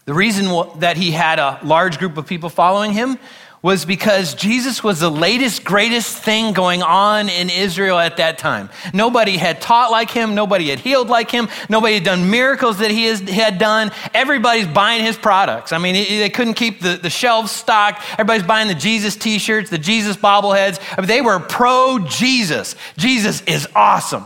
The 0.05 0.13
reason 0.13 0.47
that 0.79 0.97
he 0.97 1.11
had 1.11 1.37
a 1.37 1.59
large 1.63 1.99
group 1.99 2.17
of 2.17 2.25
people 2.25 2.49
following 2.49 2.91
him 2.93 3.19
was 3.61 3.85
because 3.85 4.33
Jesus 4.33 4.83
was 4.83 5.01
the 5.01 5.11
latest, 5.11 5.63
greatest 5.63 6.17
thing 6.17 6.51
going 6.51 6.81
on 6.81 7.29
in 7.29 7.51
Israel 7.51 7.99
at 7.99 8.17
that 8.17 8.39
time. 8.39 8.71
Nobody 8.91 9.37
had 9.37 9.61
taught 9.61 9.91
like 9.91 10.09
him. 10.09 10.33
Nobody 10.33 10.69
had 10.69 10.79
healed 10.79 11.09
like 11.09 11.29
him. 11.29 11.47
Nobody 11.69 11.93
had 11.95 12.03
done 12.03 12.31
miracles 12.31 12.79
that 12.79 12.89
he 12.89 13.05
had 13.05 13.59
done. 13.59 13.91
Everybody's 14.15 14.65
buying 14.65 15.03
his 15.03 15.15
products. 15.15 15.73
I 15.73 15.77
mean, 15.77 15.93
they 15.93 16.29
couldn't 16.29 16.55
keep 16.55 16.81
the, 16.81 16.97
the 16.97 17.11
shelves 17.11 17.51
stocked. 17.51 18.01
Everybody's 18.13 18.47
buying 18.47 18.67
the 18.67 18.75
Jesus 18.75 19.15
t 19.15 19.37
shirts, 19.37 19.69
the 19.69 19.77
Jesus 19.77 20.17
bobbleheads. 20.17 20.79
I 20.97 21.01
mean, 21.01 21.07
they 21.07 21.21
were 21.21 21.39
pro 21.39 21.99
Jesus. 21.99 22.75
Jesus 22.97 23.41
is 23.41 23.67
awesome. 23.75 24.25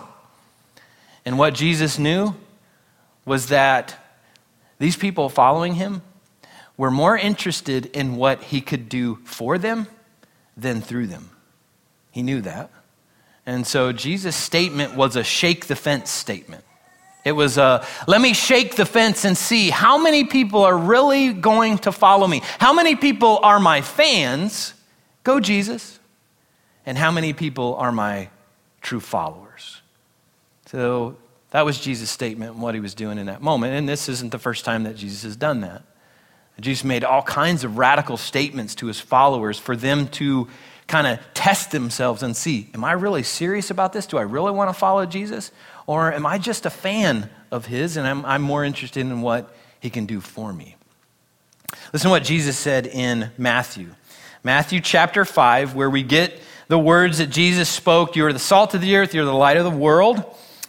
And 1.26 1.38
what 1.38 1.54
Jesus 1.54 2.00
knew 2.00 2.36
was 3.26 3.48
that 3.48 3.98
these 4.80 4.96
people 4.96 5.28
following 5.28 5.76
him 5.76 6.04
were 6.78 6.92
more 6.92 7.18
interested 7.18 7.86
in 7.88 8.16
what 8.16 8.44
he 8.44 8.62
could 8.62 8.90
do 8.90 9.16
for 9.24 9.58
them 9.58 9.88
than 10.58 10.82
through 10.82 11.08
them. 11.08 11.30
He 12.12 12.24
knew 12.24 12.42
that. 12.42 12.72
And 13.46 13.66
so 13.66 13.92
Jesus' 13.92 14.36
statement 14.36 14.96
was 14.96 15.16
a 15.16 15.24
shake 15.24 15.68
the 15.68 15.76
fence 15.76 16.10
statement. 16.10 16.64
It 17.24 17.34
was 17.34 17.58
a 17.58 17.86
let 18.08 18.22
me 18.22 18.34
shake 18.34 18.76
the 18.76 18.86
fence 18.86 19.26
and 19.26 19.38
see 19.38 19.70
how 19.70 19.98
many 19.98 20.24
people 20.26 20.64
are 20.64 20.78
really 20.78 21.34
going 21.34 21.80
to 21.80 21.92
follow 21.92 22.28
me. 22.28 22.42
How 22.60 22.74
many 22.74 22.96
people 22.96 23.40
are 23.42 23.60
my 23.60 23.82
fans? 23.82 24.74
Go, 25.24 25.40
Jesus. 25.40 26.00
And 26.86 26.98
how 26.98 27.10
many 27.10 27.34
people 27.34 27.76
are 27.76 27.92
my 27.92 28.30
true 28.82 29.00
followers? 29.00 29.82
So 30.68 31.18
that 31.50 31.66
was 31.66 31.80
Jesus' 31.80 32.12
statement 32.12 32.54
and 32.54 32.62
what 32.62 32.76
he 32.76 32.80
was 32.80 32.94
doing 32.94 33.18
in 33.18 33.26
that 33.26 33.42
moment. 33.42 33.74
And 33.74 33.90
this 33.90 34.08
isn't 34.08 34.32
the 34.32 34.40
first 34.40 34.66
time 34.66 34.84
that 34.84 34.96
Jesus 34.96 35.24
has 35.24 35.36
done 35.36 35.62
that. 35.62 35.82
Jesus 36.60 36.84
made 36.84 37.04
all 37.04 37.22
kinds 37.22 37.64
of 37.64 37.78
radical 37.78 38.18
statements 38.18 38.76
to 38.76 38.88
his 38.88 39.00
followers 39.00 39.60
for 39.60 39.76
them 39.76 40.08
to 40.10 40.48
kind 40.88 41.08
of 41.08 41.20
test 41.34 41.72
themselves 41.72 42.24
and 42.24 42.36
see 42.36 42.70
Am 42.74 42.84
I 42.84 42.94
really 42.94 43.24
serious 43.24 43.72
about 43.72 43.94
this? 43.94 44.06
Do 44.06 44.18
I 44.18 44.22
really 44.22 44.52
want 44.52 44.70
to 44.70 44.74
follow 44.74 45.06
Jesus? 45.06 45.52
Or 45.88 46.12
am 46.12 46.26
I 46.26 46.38
just 46.38 46.66
a 46.66 46.70
fan 46.70 47.30
of 47.52 47.66
his 47.66 47.98
and 47.98 48.08
I'm, 48.08 48.26
I'm 48.26 48.42
more 48.42 48.64
interested 48.64 49.02
in 49.02 49.22
what 49.22 49.56
he 49.80 49.90
can 49.90 50.06
do 50.06 50.22
for 50.22 50.52
me? 50.52 50.76
Listen 51.92 52.10
to 52.10 52.12
what 52.12 52.24
Jesus 52.24 52.58
said 52.58 52.88
in 52.88 53.32
Matthew. 53.38 53.94
Matthew 54.44 54.80
chapter 54.80 55.26
5, 55.26 55.76
where 55.76 55.90
we 55.90 56.04
get 56.04 56.40
the 56.68 56.80
words 56.80 57.18
that 57.18 57.30
Jesus 57.30 57.70
spoke 57.70 58.16
You 58.16 58.26
are 58.26 58.34
the 58.34 58.40
salt 58.40 58.74
of 58.74 58.82
the 58.82 58.96
earth, 58.96 59.14
you're 59.14 59.26
the 59.26 59.34
light 59.34 59.58
of 59.58 59.64
the 59.64 59.70
world. 59.70 60.24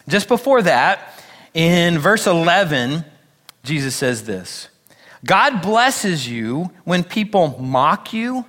Just 0.09 0.28
before 0.28 0.62
that, 0.62 1.21
in 1.52 1.99
verse 1.99 2.26
11, 2.26 3.05
Jesus 3.64 3.97
says 3.97 4.25
this. 4.25 4.69
God 5.26 5.61
blesses 5.61 6.28
you 6.28 6.71
when 6.85 7.04
people 7.04 7.61
mock 7.61 8.12
you, 8.12 8.45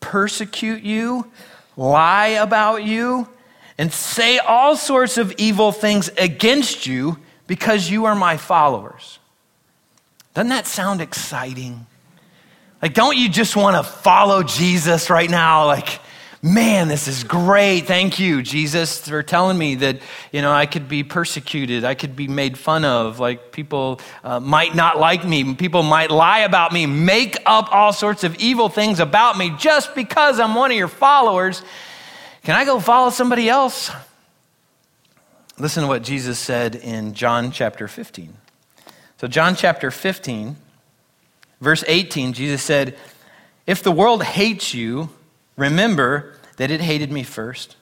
persecute 0.00 0.82
you, 0.82 1.30
lie 1.76 2.28
about 2.28 2.84
you, 2.84 3.28
and 3.76 3.92
say 3.92 4.38
all 4.38 4.76
sorts 4.76 5.18
of 5.18 5.32
evil 5.36 5.72
things 5.72 6.08
against 6.16 6.86
you 6.86 7.18
because 7.46 7.90
you 7.90 8.04
are 8.04 8.14
my 8.14 8.36
followers. 8.36 9.18
Doesn't 10.34 10.50
that 10.50 10.66
sound 10.66 11.00
exciting? 11.00 11.86
Like, 12.80 12.94
don't 12.94 13.16
you 13.16 13.28
just 13.28 13.56
want 13.56 13.76
to 13.76 13.82
follow 13.82 14.42
Jesus 14.42 15.10
right 15.10 15.30
now? 15.30 15.66
Like, 15.66 16.00
man, 16.44 16.88
this 16.88 17.08
is 17.08 17.24
great. 17.24 17.86
Thank 17.86 18.18
you, 18.18 18.42
Jesus, 18.42 19.08
for 19.08 19.22
telling 19.22 19.56
me 19.56 19.76
that, 19.76 20.00
you 20.30 20.42
know, 20.42 20.52
I 20.52 20.66
could 20.66 20.90
be 20.90 21.02
persecuted. 21.02 21.84
I 21.84 21.94
could 21.94 22.14
be 22.14 22.28
made 22.28 22.58
fun 22.58 22.84
of. 22.84 23.18
Like, 23.18 23.50
people 23.50 23.98
uh, 24.22 24.40
might 24.40 24.74
not 24.74 24.98
like 24.98 25.24
me. 25.24 25.54
People 25.54 25.82
might 25.82 26.10
lie 26.10 26.40
about 26.40 26.70
me, 26.70 26.84
make 26.84 27.38
up 27.46 27.72
all 27.72 27.94
sorts 27.94 28.24
of 28.24 28.36
evil 28.36 28.68
things 28.68 29.00
about 29.00 29.38
me 29.38 29.54
just 29.58 29.94
because 29.94 30.38
I'm 30.38 30.54
one 30.54 30.70
of 30.70 30.76
your 30.76 30.86
followers. 30.86 31.62
Can 32.42 32.54
I 32.54 32.66
go 32.66 32.78
follow 32.78 33.08
somebody 33.08 33.48
else? 33.48 33.90
Listen 35.58 35.84
to 35.84 35.88
what 35.88 36.02
Jesus 36.02 36.38
said 36.38 36.74
in 36.74 37.14
John 37.14 37.52
chapter 37.52 37.88
15. 37.88 38.34
So, 39.18 39.28
John 39.28 39.56
chapter 39.56 39.90
15, 39.90 40.56
verse 41.62 41.84
18, 41.88 42.34
Jesus 42.34 42.62
said, 42.62 42.98
If 43.66 43.82
the 43.82 43.92
world 43.92 44.22
hates 44.22 44.74
you, 44.74 45.08
remember 45.56 46.34
that 46.56 46.70
it 46.70 46.80
hated 46.80 47.10
me 47.10 47.22
first. 47.22 47.76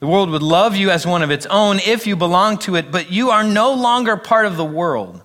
The 0.00 0.06
world 0.06 0.30
would 0.30 0.42
love 0.42 0.76
you 0.76 0.90
as 0.90 1.06
one 1.06 1.22
of 1.22 1.30
its 1.30 1.46
own 1.46 1.78
if 1.78 2.06
you 2.06 2.16
belong 2.16 2.58
to 2.58 2.76
it, 2.76 2.90
but 2.90 3.10
you 3.10 3.30
are 3.30 3.44
no 3.44 3.72
longer 3.72 4.16
part 4.16 4.46
of 4.46 4.56
the 4.56 4.64
world. 4.64 5.22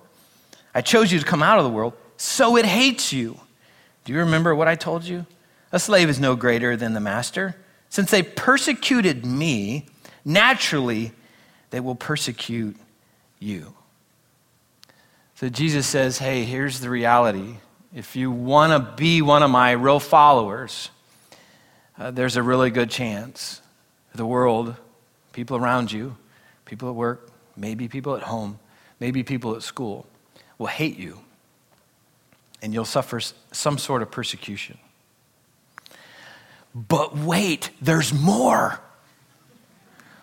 I 0.74 0.80
chose 0.80 1.12
you 1.12 1.18
to 1.18 1.24
come 1.24 1.42
out 1.42 1.58
of 1.58 1.64
the 1.64 1.70
world, 1.70 1.94
so 2.16 2.56
it 2.56 2.64
hates 2.64 3.12
you. 3.12 3.40
Do 4.04 4.12
you 4.12 4.20
remember 4.20 4.54
what 4.54 4.68
I 4.68 4.76
told 4.76 5.04
you? 5.04 5.26
A 5.72 5.78
slave 5.78 6.08
is 6.08 6.18
no 6.18 6.36
greater 6.36 6.76
than 6.76 6.94
the 6.94 7.00
master. 7.00 7.56
Since 7.90 8.10
they 8.10 8.22
persecuted 8.22 9.26
me, 9.26 9.86
naturally 10.24 11.12
they 11.70 11.80
will 11.80 11.94
persecute 11.94 12.76
you. 13.38 13.74
So 15.34 15.48
Jesus 15.48 15.86
says, 15.86 16.18
hey, 16.18 16.44
here's 16.44 16.80
the 16.80 16.90
reality. 16.90 17.56
If 17.94 18.14
you 18.14 18.30
want 18.30 18.72
to 18.72 18.92
be 18.96 19.22
one 19.22 19.42
of 19.42 19.50
my 19.50 19.72
real 19.72 20.00
followers, 20.00 20.90
uh, 22.00 22.10
there's 22.10 22.36
a 22.36 22.42
really 22.42 22.70
good 22.70 22.90
chance 22.90 23.60
the 24.14 24.26
world, 24.26 24.74
people 25.32 25.56
around 25.56 25.92
you, 25.92 26.16
people 26.64 26.88
at 26.88 26.94
work, 26.94 27.30
maybe 27.56 27.86
people 27.86 28.16
at 28.16 28.22
home, 28.22 28.58
maybe 28.98 29.22
people 29.22 29.54
at 29.54 29.62
school, 29.62 30.06
will 30.58 30.66
hate 30.66 30.98
you 30.98 31.20
and 32.62 32.74
you'll 32.74 32.84
suffer 32.84 33.20
some 33.52 33.78
sort 33.78 34.02
of 34.02 34.10
persecution. 34.10 34.78
But 36.74 37.16
wait, 37.16 37.70
there's 37.80 38.12
more. 38.12 38.80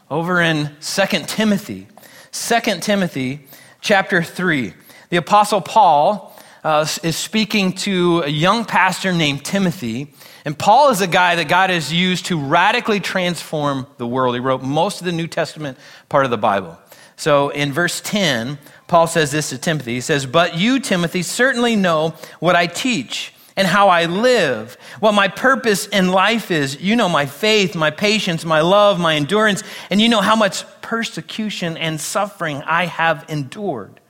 Over 0.10 0.42
in 0.42 0.76
2 0.82 1.06
Timothy, 1.28 1.88
2 2.32 2.60
Timothy 2.80 3.46
chapter 3.82 4.24
3, 4.24 4.74
the 5.10 5.18
Apostle 5.18 5.62
Paul 5.62 6.27
uh, 6.68 6.86
is 7.02 7.16
speaking 7.16 7.72
to 7.72 8.24
a 8.24 8.28
young 8.28 8.66
pastor 8.66 9.14
named 9.14 9.46
Timothy. 9.46 10.12
And 10.44 10.60
Paul 10.60 10.90
is 10.90 11.00
a 11.00 11.08
guy 11.08 11.36
that 11.36 11.48
God 11.48 11.70
has 11.70 11.94
used 11.94 12.26
to 12.26 12.38
radically 12.38 13.00
transform 13.00 13.88
the 13.96 14.06
world. 14.06 14.36
He 14.36 14.42
wrote 14.42 14.62
most 14.62 15.00
of 15.00 15.06
the 15.06 15.14
New 15.14 15.28
Testament 15.28 15.78
part 16.10 16.26
of 16.26 16.32
the 16.32 16.38
Bible. 16.38 16.78
So 17.16 17.52
in 17.52 17.72
verse 17.72 18.02
10, 18.02 18.58
Paul 18.88 19.08
says 19.08 19.32
this 19.32 19.52
to 19.52 19.58
Timothy. 19.58 19.94
He 19.94 20.02
says, 20.02 20.26
But 20.26 20.58
you, 20.58 20.82
Timothy, 20.82 21.22
certainly 21.22 21.78
know 21.78 22.16
what 22.42 22.58
I 22.58 22.68
teach 22.68 23.34
and 23.56 23.66
how 23.66 23.88
I 23.88 24.04
live, 24.04 24.76
what 25.00 25.14
my 25.14 25.30
purpose 25.30 25.88
in 25.88 26.12
life 26.12 26.52
is. 26.52 26.82
You 26.82 26.98
know 26.98 27.08
my 27.08 27.28
faith, 27.28 27.76
my 27.76 27.92
patience, 27.92 28.44
my 28.44 28.60
love, 28.60 29.00
my 29.00 29.16
endurance, 29.16 29.64
and 29.90 30.02
you 30.02 30.10
know 30.10 30.20
how 30.20 30.36
much 30.36 30.66
persecution 30.82 31.78
and 31.78 31.98
suffering 31.98 32.62
I 32.64 32.88
have 32.88 33.24
endured. 33.30 34.02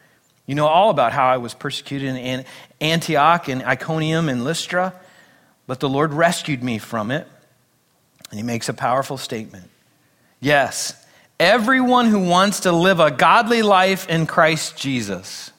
You 0.48 0.56
know 0.56 0.66
all 0.66 0.90
about 0.90 1.12
how 1.12 1.28
I 1.28 1.38
was 1.38 1.54
persecuted 1.54 2.16
in 2.16 2.46
Antioch 2.82 3.50
and 3.50 3.62
Iconium 3.62 4.30
and 4.30 4.44
Lystra, 4.44 4.94
but 5.68 5.80
the 5.80 5.90
Lord 5.90 6.14
rescued 6.14 6.64
me 6.64 6.80
from 6.80 7.12
it. 7.12 7.28
And 8.32 8.40
he 8.40 8.44
makes 8.44 8.68
a 8.68 8.74
powerful 8.74 9.18
statement. 9.18 9.70
Yes, 10.40 11.06
everyone 11.40 12.08
who 12.08 12.28
wants 12.28 12.62
to 12.62 12.72
live 12.72 13.00
a 13.00 13.12
godly 13.12 13.62
life 13.62 14.10
in 14.10 14.26
Christ 14.26 14.78
Jesus. 14.78 15.52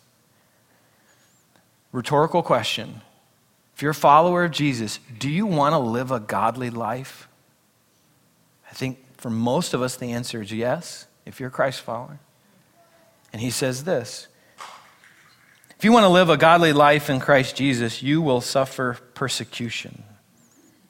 Rhetorical 1.92 2.42
question. 2.42 3.00
If 3.74 3.82
you're 3.82 3.92
a 3.92 3.94
follower 3.94 4.44
of 4.44 4.50
Jesus, 4.50 4.98
do 5.18 5.30
you 5.30 5.46
want 5.46 5.74
to 5.74 5.78
live 5.78 6.10
a 6.10 6.20
godly 6.20 6.70
life? 6.70 7.28
I 8.70 8.74
think 8.74 8.98
for 9.18 9.30
most 9.30 9.74
of 9.74 9.82
us, 9.82 9.96
the 9.96 10.12
answer 10.12 10.42
is 10.42 10.52
yes, 10.52 11.06
if 11.24 11.40
you're 11.40 11.48
a 11.48 11.52
Christ 11.52 11.80
follower. 11.82 12.18
And 13.32 13.42
he 13.42 13.50
says 13.50 13.84
this 13.84 14.28
if 15.78 15.84
you 15.84 15.92
want 15.92 16.02
to 16.02 16.08
live 16.08 16.28
a 16.28 16.36
godly 16.36 16.72
life 16.72 17.08
in 17.08 17.20
Christ 17.20 17.54
Jesus, 17.54 18.02
you 18.02 18.20
will 18.20 18.40
suffer 18.40 18.98
persecution. 19.14 20.02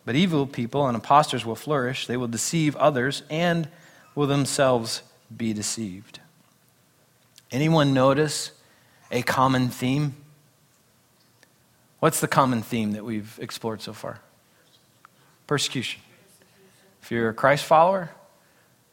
But 0.06 0.16
evil 0.16 0.46
people 0.46 0.86
and 0.86 0.94
impostors 0.94 1.44
will 1.44 1.56
flourish. 1.56 2.06
They 2.06 2.16
will 2.16 2.26
deceive 2.26 2.74
others 2.76 3.22
and 3.28 3.68
will 4.14 4.26
themselves 4.26 5.02
be 5.36 5.52
deceived. 5.52 6.20
Anyone 7.50 7.92
notice 7.92 8.52
a 9.10 9.20
common 9.20 9.68
theme? 9.68 10.14
What's 12.00 12.20
the 12.20 12.28
common 12.28 12.62
theme 12.62 12.92
that 12.92 13.04
we've 13.04 13.38
explored 13.42 13.82
so 13.82 13.92
far? 13.92 14.20
Persecution. 15.46 16.00
If 17.02 17.10
you're 17.10 17.28
a 17.28 17.34
Christ 17.34 17.66
follower, 17.66 18.10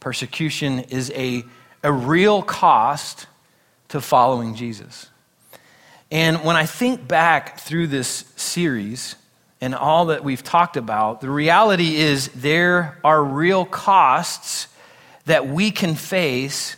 persecution 0.02 0.80
is 0.80 1.10
a, 1.16 1.46
a 1.82 1.94
real 1.94 2.42
cost 2.42 3.28
to 3.88 4.02
following 4.02 4.56
Jesus. 4.56 5.10
And 6.12 6.44
when 6.44 6.56
I 6.56 6.66
think 6.66 7.08
back 7.08 7.60
through 7.60 7.88
this 7.88 8.26
series 8.36 9.16
and 9.60 9.74
all 9.74 10.08
that 10.08 10.24
we've 10.24 10.44
talked 10.44 10.78
about, 10.78 11.22
the 11.22 11.30
reality 11.30 11.96
is 11.96 12.30
there 12.30 13.00
are 13.04 13.24
real 13.24 13.66
costs 13.66 14.68
that 15.26 15.48
we 15.48 15.72
can 15.72 15.96
face 15.96 16.76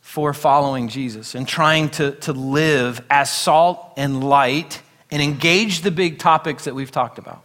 for 0.00 0.32
following 0.32 0.88
Jesus 0.88 1.34
and 1.34 1.46
trying 1.46 1.90
to, 1.90 2.12
to 2.12 2.32
live 2.32 3.04
as 3.10 3.30
salt 3.30 3.92
and 3.96 4.22
light 4.22 4.80
and 5.10 5.22
engage 5.22 5.82
the 5.82 5.90
big 5.90 6.18
topics 6.18 6.64
that 6.64 6.74
we've 6.74 6.90
talked 6.90 7.18
about. 7.18 7.44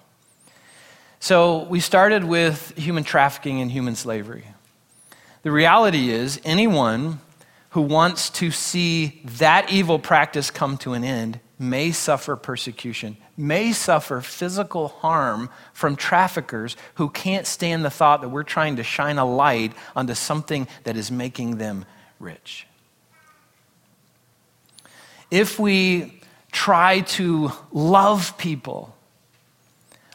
So 1.20 1.63
we 1.63 1.80
started 1.80 2.24
with 2.24 2.78
human 2.78 3.04
trafficking 3.04 3.62
and 3.62 3.72
human 3.72 3.96
slavery. 3.96 4.46
The 5.44 5.52
reality 5.52 6.10
is, 6.10 6.40
anyone 6.46 7.20
who 7.74 7.82
wants 7.82 8.30
to 8.30 8.51
see 8.51 9.20
that 9.25 9.72
evil 9.72 9.98
practice 9.98 10.51
come 10.51 10.77
to 10.77 10.94
an 10.94 11.03
end 11.03 11.39
may 11.58 11.92
suffer 11.92 12.36
persecution, 12.36 13.18
may 13.36 13.72
suffer 13.72 14.22
physical 14.22 14.89
harm 14.89 15.50
from 15.74 15.96
traffickers 15.96 16.77
who 16.96 17.10
can't 17.10 17.48
stand 17.48 17.84
the 17.84 17.89
thought 17.89 18.22
that 18.22 18.30
we're 18.30 18.44
trying 18.44 18.75
to 18.75 18.84
shine 18.84 19.18
a 19.18 19.25
light 19.25 19.74
onto 19.96 20.13
something 20.13 20.68
that 20.84 20.96
is 20.96 21.10
making 21.10 21.58
them 21.58 21.84
rich. 22.20 22.68
If 25.32 25.58
we 25.58 26.22
try 26.51 27.00
to 27.00 27.51
love 27.72 28.38
people 28.38 28.96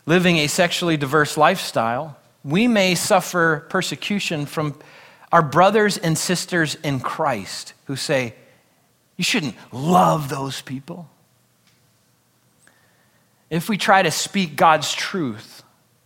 living 0.06 0.36
a 0.36 0.46
sexually 0.46 0.96
diverse 0.96 1.36
lifestyle, 1.36 2.16
we 2.44 2.68
may 2.68 2.94
suffer 2.94 3.66
persecution 3.68 4.46
from 4.46 4.78
our 5.30 5.42
brothers 5.42 5.98
and 5.98 6.16
sisters 6.16 6.76
in 6.82 7.00
Christ 7.00 7.74
who 7.84 7.96
say, 7.96 8.34
You 9.16 9.24
shouldn't 9.24 9.54
love 9.72 10.28
those 10.28 10.62
people. 10.62 11.08
If 13.50 13.68
we 13.68 13.78
try 13.78 14.02
to 14.02 14.10
speak 14.10 14.56
God's 14.56 14.92
truth 14.92 15.62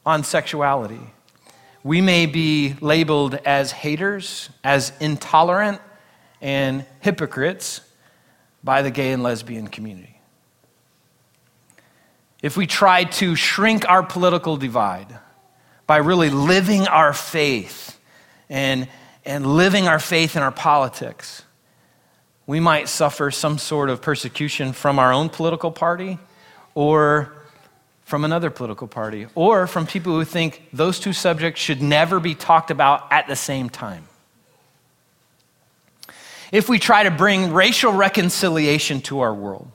on 0.06 0.24
sexuality, 0.24 1.00
we 1.84 2.00
may 2.00 2.26
be 2.26 2.74
labeled 2.80 3.34
as 3.44 3.72
haters, 3.72 4.48
as 4.62 4.92
intolerant, 5.00 5.80
and 6.40 6.84
hypocrites 7.00 7.80
by 8.62 8.82
the 8.82 8.90
gay 8.90 9.12
and 9.12 9.22
lesbian 9.22 9.66
community. 9.66 10.20
If 12.42 12.56
we 12.56 12.66
try 12.66 13.04
to 13.04 13.36
shrink 13.36 13.88
our 13.88 14.02
political 14.02 14.56
divide 14.56 15.18
by 15.86 15.98
really 15.98 16.30
living 16.30 16.86
our 16.88 17.12
faith 17.12 17.98
and, 18.48 18.88
and 19.24 19.46
living 19.46 19.88
our 19.88 19.98
faith 19.98 20.36
in 20.36 20.42
our 20.42 20.52
politics, 20.52 21.42
we 22.46 22.60
might 22.60 22.88
suffer 22.88 23.30
some 23.30 23.58
sort 23.58 23.88
of 23.88 24.02
persecution 24.02 24.72
from 24.72 24.98
our 24.98 25.12
own 25.12 25.28
political 25.28 25.70
party 25.70 26.18
or 26.74 27.32
from 28.04 28.24
another 28.24 28.50
political 28.50 28.88
party 28.88 29.26
or 29.34 29.66
from 29.66 29.86
people 29.86 30.12
who 30.12 30.24
think 30.24 30.68
those 30.72 30.98
two 30.98 31.12
subjects 31.12 31.60
should 31.60 31.80
never 31.80 32.20
be 32.20 32.34
talked 32.34 32.70
about 32.70 33.10
at 33.10 33.26
the 33.26 33.36
same 33.36 33.70
time. 33.70 34.06
If 36.50 36.68
we 36.68 36.78
try 36.78 37.04
to 37.04 37.10
bring 37.10 37.54
racial 37.54 37.92
reconciliation 37.92 39.00
to 39.02 39.20
our 39.20 39.32
world 39.32 39.70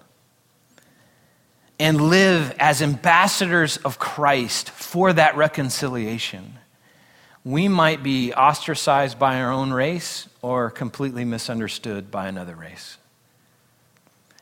and 1.80 2.10
live 2.10 2.56
as 2.60 2.82
ambassadors 2.82 3.78
of 3.78 3.98
Christ 3.98 4.70
for 4.70 5.14
that 5.14 5.36
reconciliation, 5.36 6.60
we 7.48 7.70
might 7.70 8.04
be 8.04 8.34
ostracized 8.34 9.18
by 9.18 9.40
our 9.40 9.52
own 9.52 9.72
race 9.72 10.28
or 10.42 10.70
completely 10.70 11.24
misunderstood 11.24 12.12
by 12.12 12.28
another 12.28 12.56
race. 12.56 12.98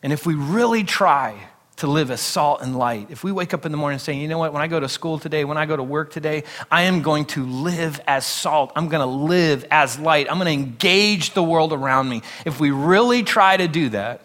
And 0.01 0.11
if 0.11 0.25
we 0.25 0.33
really 0.33 0.83
try 0.83 1.39
to 1.77 1.87
live 1.87 2.09
as 2.09 2.21
salt 2.21 2.61
and 2.61 2.77
light. 2.77 3.07
If 3.11 3.21
we 3.21 3.33
wake 3.33 3.53
up 3.53 3.65
in 3.65 3.71
the 3.71 3.77
morning 3.77 3.99
saying, 3.99 4.21
you 4.21 4.29
know 4.29 4.37
what, 4.37 4.53
when 4.53 4.61
I 4.61 4.67
go 4.67 4.79
to 4.79 4.87
school 4.87 5.19
today, 5.19 5.43
when 5.43 5.57
I 5.57 5.65
go 5.65 5.75
to 5.75 5.83
work 5.83 6.09
today, 6.09 6.45
I 6.71 6.83
am 6.83 7.01
going 7.01 7.25
to 7.25 7.45
live 7.45 7.99
as 8.07 8.25
salt. 8.25 8.71
I'm 8.77 8.87
going 8.87 9.01
to 9.01 9.13
live 9.13 9.65
as 9.69 9.99
light. 9.99 10.31
I'm 10.31 10.37
going 10.37 10.45
to 10.57 10.63
engage 10.63 11.33
the 11.33 11.43
world 11.43 11.73
around 11.73 12.07
me. 12.07 12.21
If 12.45 12.61
we 12.61 12.71
really 12.71 13.23
try 13.23 13.57
to 13.57 13.67
do 13.67 13.89
that, 13.89 14.21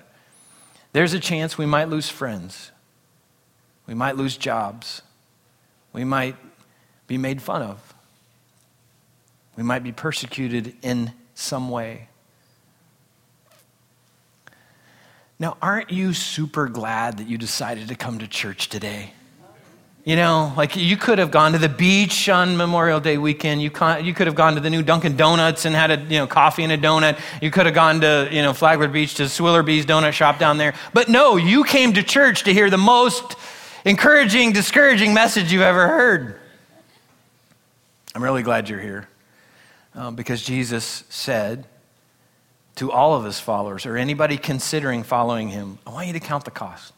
there's 0.92 1.12
a 1.12 1.18
chance 1.18 1.58
we 1.58 1.66
might 1.66 1.88
lose 1.88 2.08
friends. 2.08 2.70
We 3.88 3.94
might 3.94 4.16
lose 4.16 4.37
jobs. 4.37 5.02
We 5.92 6.04
might 6.04 6.37
be 7.08 7.18
made 7.18 7.42
fun 7.42 7.62
of. 7.62 7.89
We 9.57 9.62
might 9.62 9.83
be 9.83 9.92
persecuted 9.92 10.75
in 10.83 11.12
some 11.35 11.71
way. 11.71 12.09
Now, 15.38 15.57
aren't 15.62 15.90
you 15.90 16.12
super 16.12 16.69
glad 16.69 17.19
that 17.19 17.26
you 17.26 17.38
decided 17.38 17.88
to 17.88 17.95
come 17.95 18.19
to 18.19 18.28
church 18.28 18.69
today? 18.69 19.14
You 20.04 20.16
know, 20.16 20.52
like 20.57 20.76
you 20.76 20.97
could 20.97 21.19
have 21.19 21.30
gone 21.30 21.52
to 21.52 21.59
the 21.59 21.69
beach 21.69 22.28
on 22.28 22.57
Memorial 22.57 23.00
Day 23.00 23.19
weekend. 23.19 23.61
You, 23.62 23.71
you 24.02 24.14
could 24.14 24.26
have 24.26 24.35
gone 24.35 24.54
to 24.54 24.61
the 24.61 24.71
new 24.71 24.83
Dunkin' 24.83 25.16
Donuts 25.16 25.66
and 25.66 25.75
had 25.75 25.90
a 25.90 26.00
you 26.00 26.19
know 26.19 26.26
coffee 26.26 26.62
and 26.62 26.73
a 26.73 26.78
donut. 26.78 27.19
You 27.42 27.50
could 27.50 27.66
have 27.66 27.75
gone 27.75 28.00
to 28.00 28.28
you 28.30 28.40
know 28.40 28.54
Flagler 28.54 28.88
Beach 28.88 29.14
to 29.16 29.25
Swillerby's 29.25 29.85
donut 29.85 30.12
shop 30.12 30.38
down 30.38 30.57
there. 30.57 30.73
But 30.95 31.11
no, 31.11 31.37
you 31.37 31.64
came 31.64 31.92
to 31.95 32.02
church 32.02 32.45
to 32.45 32.54
hear 32.54 32.71
the 32.71 32.78
most 32.78 33.37
encouraging, 33.85 34.52
discouraging 34.52 35.12
message 35.12 35.52
you've 35.52 35.62
ever 35.62 35.87
heard. 35.87 36.40
I'm 38.15 38.25
really 38.25 38.43
glad 38.43 38.71
you're 38.71 38.80
here 38.80 39.09
uh, 39.95 40.11
because 40.11 40.43
Jesus 40.43 41.05
said 41.09 41.67
to 42.76 42.91
all 42.91 43.15
of 43.15 43.25
his 43.25 43.41
followers 43.41 43.87
or 43.87 43.97
anybody 43.97 44.39
considering 44.39 45.03
following 45.03 45.49
him, 45.49 45.79
I 45.87 45.91
want 45.91 46.07
you 46.07 46.13
to 46.15 46.21
count 46.21 46.45
the 46.45 46.50
cost. 46.50 46.93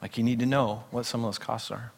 Like 0.00 0.16
you 0.16 0.24
need 0.24 0.40
to 0.40 0.46
know 0.46 0.84
what 0.90 1.06
some 1.06 1.24
of 1.24 1.28
those 1.28 1.38
costs 1.38 1.70
are. 1.70 1.92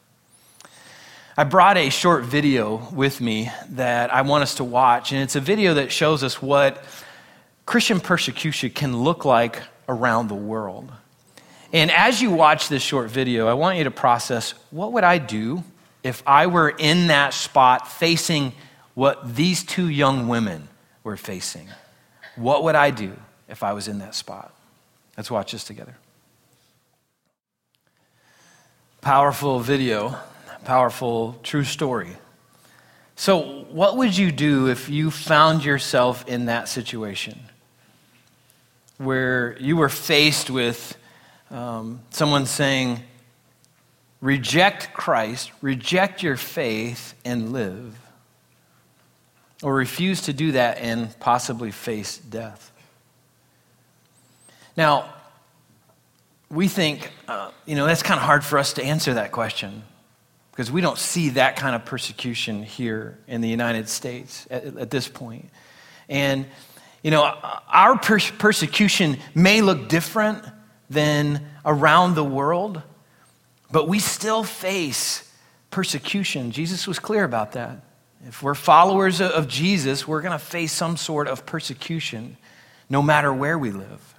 I 1.36 1.44
brought 1.44 1.76
a 1.76 1.90
short 1.90 2.24
video 2.24 2.88
with 2.92 3.20
me 3.20 3.50
that 3.70 4.12
I 4.12 4.22
want 4.22 4.42
us 4.42 4.56
to 4.56 4.64
watch, 4.64 5.12
and 5.12 5.22
it's 5.22 5.36
a 5.36 5.40
video 5.40 5.74
that 5.74 5.92
shows 5.92 6.22
us 6.22 6.42
what 6.42 6.84
Christian 7.66 8.00
persecution 8.00 8.70
can 8.70 8.96
look 8.96 9.24
like 9.24 9.62
around 9.88 10.28
the 10.28 10.34
world. 10.34 10.90
And 11.72 11.90
as 11.90 12.20
you 12.20 12.30
watch 12.30 12.68
this 12.68 12.82
short 12.82 13.10
video, 13.10 13.46
I 13.46 13.54
want 13.54 13.78
you 13.78 13.84
to 13.84 13.90
process 13.90 14.54
what 14.70 14.92
would 14.92 15.04
I 15.04 15.18
do 15.18 15.62
if 16.02 16.22
I 16.26 16.46
were 16.46 16.68
in 16.68 17.06
that 17.08 17.32
spot 17.32 17.86
facing 17.86 18.52
what 19.00 19.34
these 19.34 19.64
two 19.64 19.88
young 19.88 20.28
women 20.28 20.68
were 21.04 21.16
facing? 21.16 21.66
What 22.36 22.64
would 22.64 22.74
I 22.74 22.90
do 22.90 23.16
if 23.48 23.62
I 23.62 23.72
was 23.72 23.88
in 23.88 23.98
that 24.00 24.14
spot? 24.14 24.54
Let's 25.16 25.30
watch 25.30 25.52
this 25.52 25.64
together. 25.64 25.96
Powerful 29.00 29.58
video, 29.58 30.16
powerful 30.66 31.40
true 31.42 31.64
story. 31.64 32.14
So, 33.16 33.64
what 33.70 33.96
would 33.96 34.14
you 34.14 34.30
do 34.30 34.68
if 34.68 34.90
you 34.90 35.10
found 35.10 35.64
yourself 35.64 36.28
in 36.28 36.44
that 36.44 36.68
situation 36.68 37.40
where 38.98 39.56
you 39.60 39.78
were 39.78 39.88
faced 39.88 40.50
with 40.50 40.94
um, 41.50 42.00
someone 42.10 42.44
saying, 42.44 43.00
reject 44.20 44.92
Christ, 44.92 45.52
reject 45.62 46.22
your 46.22 46.36
faith, 46.36 47.14
and 47.24 47.54
live? 47.54 47.96
Or 49.62 49.74
refuse 49.74 50.22
to 50.22 50.32
do 50.32 50.52
that 50.52 50.78
and 50.78 51.18
possibly 51.20 51.70
face 51.70 52.18
death. 52.18 52.72
Now, 54.76 55.12
we 56.50 56.66
think, 56.68 57.10
uh, 57.28 57.50
you 57.66 57.76
know, 57.76 57.86
that's 57.86 58.02
kind 58.02 58.18
of 58.18 58.24
hard 58.24 58.44
for 58.44 58.58
us 58.58 58.72
to 58.74 58.82
answer 58.82 59.14
that 59.14 59.32
question 59.32 59.82
because 60.50 60.70
we 60.70 60.80
don't 60.80 60.98
see 60.98 61.30
that 61.30 61.56
kind 61.56 61.76
of 61.76 61.84
persecution 61.84 62.62
here 62.62 63.18
in 63.28 63.40
the 63.40 63.48
United 63.48 63.88
States 63.88 64.46
at, 64.50 64.64
at 64.76 64.90
this 64.90 65.08
point. 65.08 65.48
And, 66.08 66.46
you 67.02 67.10
know, 67.10 67.22
our 67.22 67.98
pers- 67.98 68.30
persecution 68.32 69.18
may 69.34 69.60
look 69.60 69.88
different 69.88 70.42
than 70.88 71.46
around 71.64 72.14
the 72.14 72.24
world, 72.24 72.82
but 73.70 73.86
we 73.86 74.00
still 74.00 74.42
face 74.42 75.30
persecution. 75.70 76.50
Jesus 76.50 76.88
was 76.88 76.98
clear 76.98 77.24
about 77.24 77.52
that. 77.52 77.84
If 78.28 78.42
we're 78.42 78.54
followers 78.54 79.20
of 79.20 79.48
Jesus, 79.48 80.06
we're 80.06 80.20
going 80.20 80.32
to 80.32 80.38
face 80.38 80.72
some 80.72 80.96
sort 80.96 81.26
of 81.26 81.46
persecution 81.46 82.36
no 82.90 83.02
matter 83.02 83.32
where 83.32 83.58
we 83.58 83.70
live. 83.70 84.14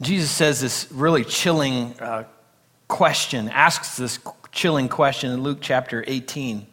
Jesus 0.00 0.30
says 0.30 0.60
this 0.60 0.86
really 0.92 1.24
chilling 1.24 1.98
uh, 1.98 2.24
question, 2.86 3.48
asks 3.48 3.96
this 3.96 4.20
chilling 4.52 4.88
question 4.88 5.32
in 5.32 5.42
Luke 5.42 5.58
chapter 5.60 6.04
18 6.06 6.66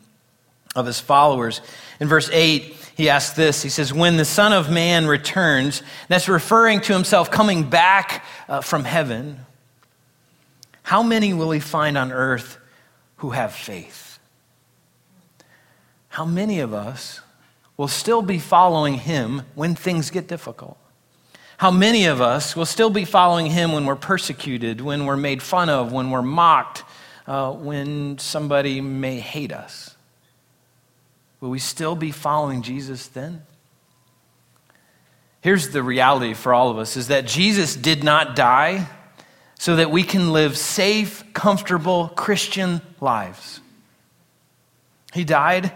of 0.75 0.85
his 0.85 0.99
followers. 0.99 1.61
In 1.99 2.07
verse 2.07 2.29
8, 2.31 2.75
he 2.95 3.09
asks 3.09 3.35
this 3.35 3.63
He 3.63 3.69
says, 3.69 3.91
When 3.91 4.17
the 4.17 4.25
Son 4.25 4.53
of 4.53 4.69
Man 4.71 5.07
returns, 5.07 5.81
that's 6.07 6.29
referring 6.29 6.81
to 6.81 6.93
himself 6.93 7.31
coming 7.31 7.69
back 7.69 8.23
uh, 8.47 8.61
from 8.61 8.83
heaven, 8.83 9.39
how 10.83 11.01
many 11.01 11.33
will 11.33 11.49
he 11.49 11.59
find 11.59 11.97
on 11.97 12.11
earth 12.11 12.59
who 13.17 13.31
have 13.31 13.53
faith? 13.53 14.04
How 16.15 16.23
many 16.23 16.61
of 16.61 16.73
us 16.73 17.19
will 17.75 17.89
still 17.89 18.21
be 18.21 18.39
following 18.39 18.93
him 18.93 19.41
when 19.53 19.75
things 19.75 20.09
get 20.09 20.29
difficult? 20.29 20.77
How 21.57 21.71
many 21.71 22.05
of 22.05 22.21
us 22.21 22.55
will 22.55 22.65
still 22.65 22.89
be 22.89 23.03
following 23.03 23.47
him 23.47 23.73
when 23.73 23.85
we're 23.85 23.97
persecuted, 23.97 24.79
when 24.79 25.05
we're 25.05 25.17
made 25.17 25.43
fun 25.43 25.67
of, 25.67 25.91
when 25.91 26.11
we're 26.11 26.21
mocked, 26.21 26.85
uh, 27.27 27.51
when 27.51 28.17
somebody 28.17 28.79
may 28.79 29.19
hate 29.19 29.51
us? 29.51 29.97
Will 31.41 31.49
we 31.49 31.59
still 31.59 31.97
be 31.97 32.11
following 32.11 32.61
Jesus 32.61 33.07
then? 33.07 33.41
Here's 35.41 35.71
the 35.71 35.83
reality 35.83 36.33
for 36.33 36.53
all 36.53 36.69
of 36.69 36.77
us 36.77 36.95
is 36.95 37.09
that 37.09 37.27
Jesus 37.27 37.75
did 37.75 38.05
not 38.05 38.37
die 38.37 38.87
so 39.59 39.75
that 39.75 39.91
we 39.91 40.03
can 40.03 40.31
live 40.31 40.57
safe, 40.57 41.25
comfortable 41.33 42.07
Christian 42.07 42.79
lives. 43.01 43.59
He 45.13 45.25
died 45.25 45.73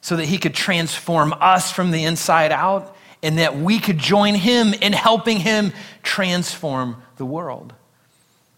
so 0.00 0.16
that 0.16 0.26
he 0.26 0.38
could 0.38 0.54
transform 0.54 1.34
us 1.40 1.72
from 1.72 1.90
the 1.90 2.04
inside 2.04 2.52
out 2.52 2.96
and 3.22 3.38
that 3.38 3.58
we 3.58 3.78
could 3.78 3.98
join 3.98 4.34
him 4.34 4.72
in 4.74 4.92
helping 4.92 5.40
him 5.40 5.72
transform 6.02 7.02
the 7.16 7.26
world. 7.26 7.72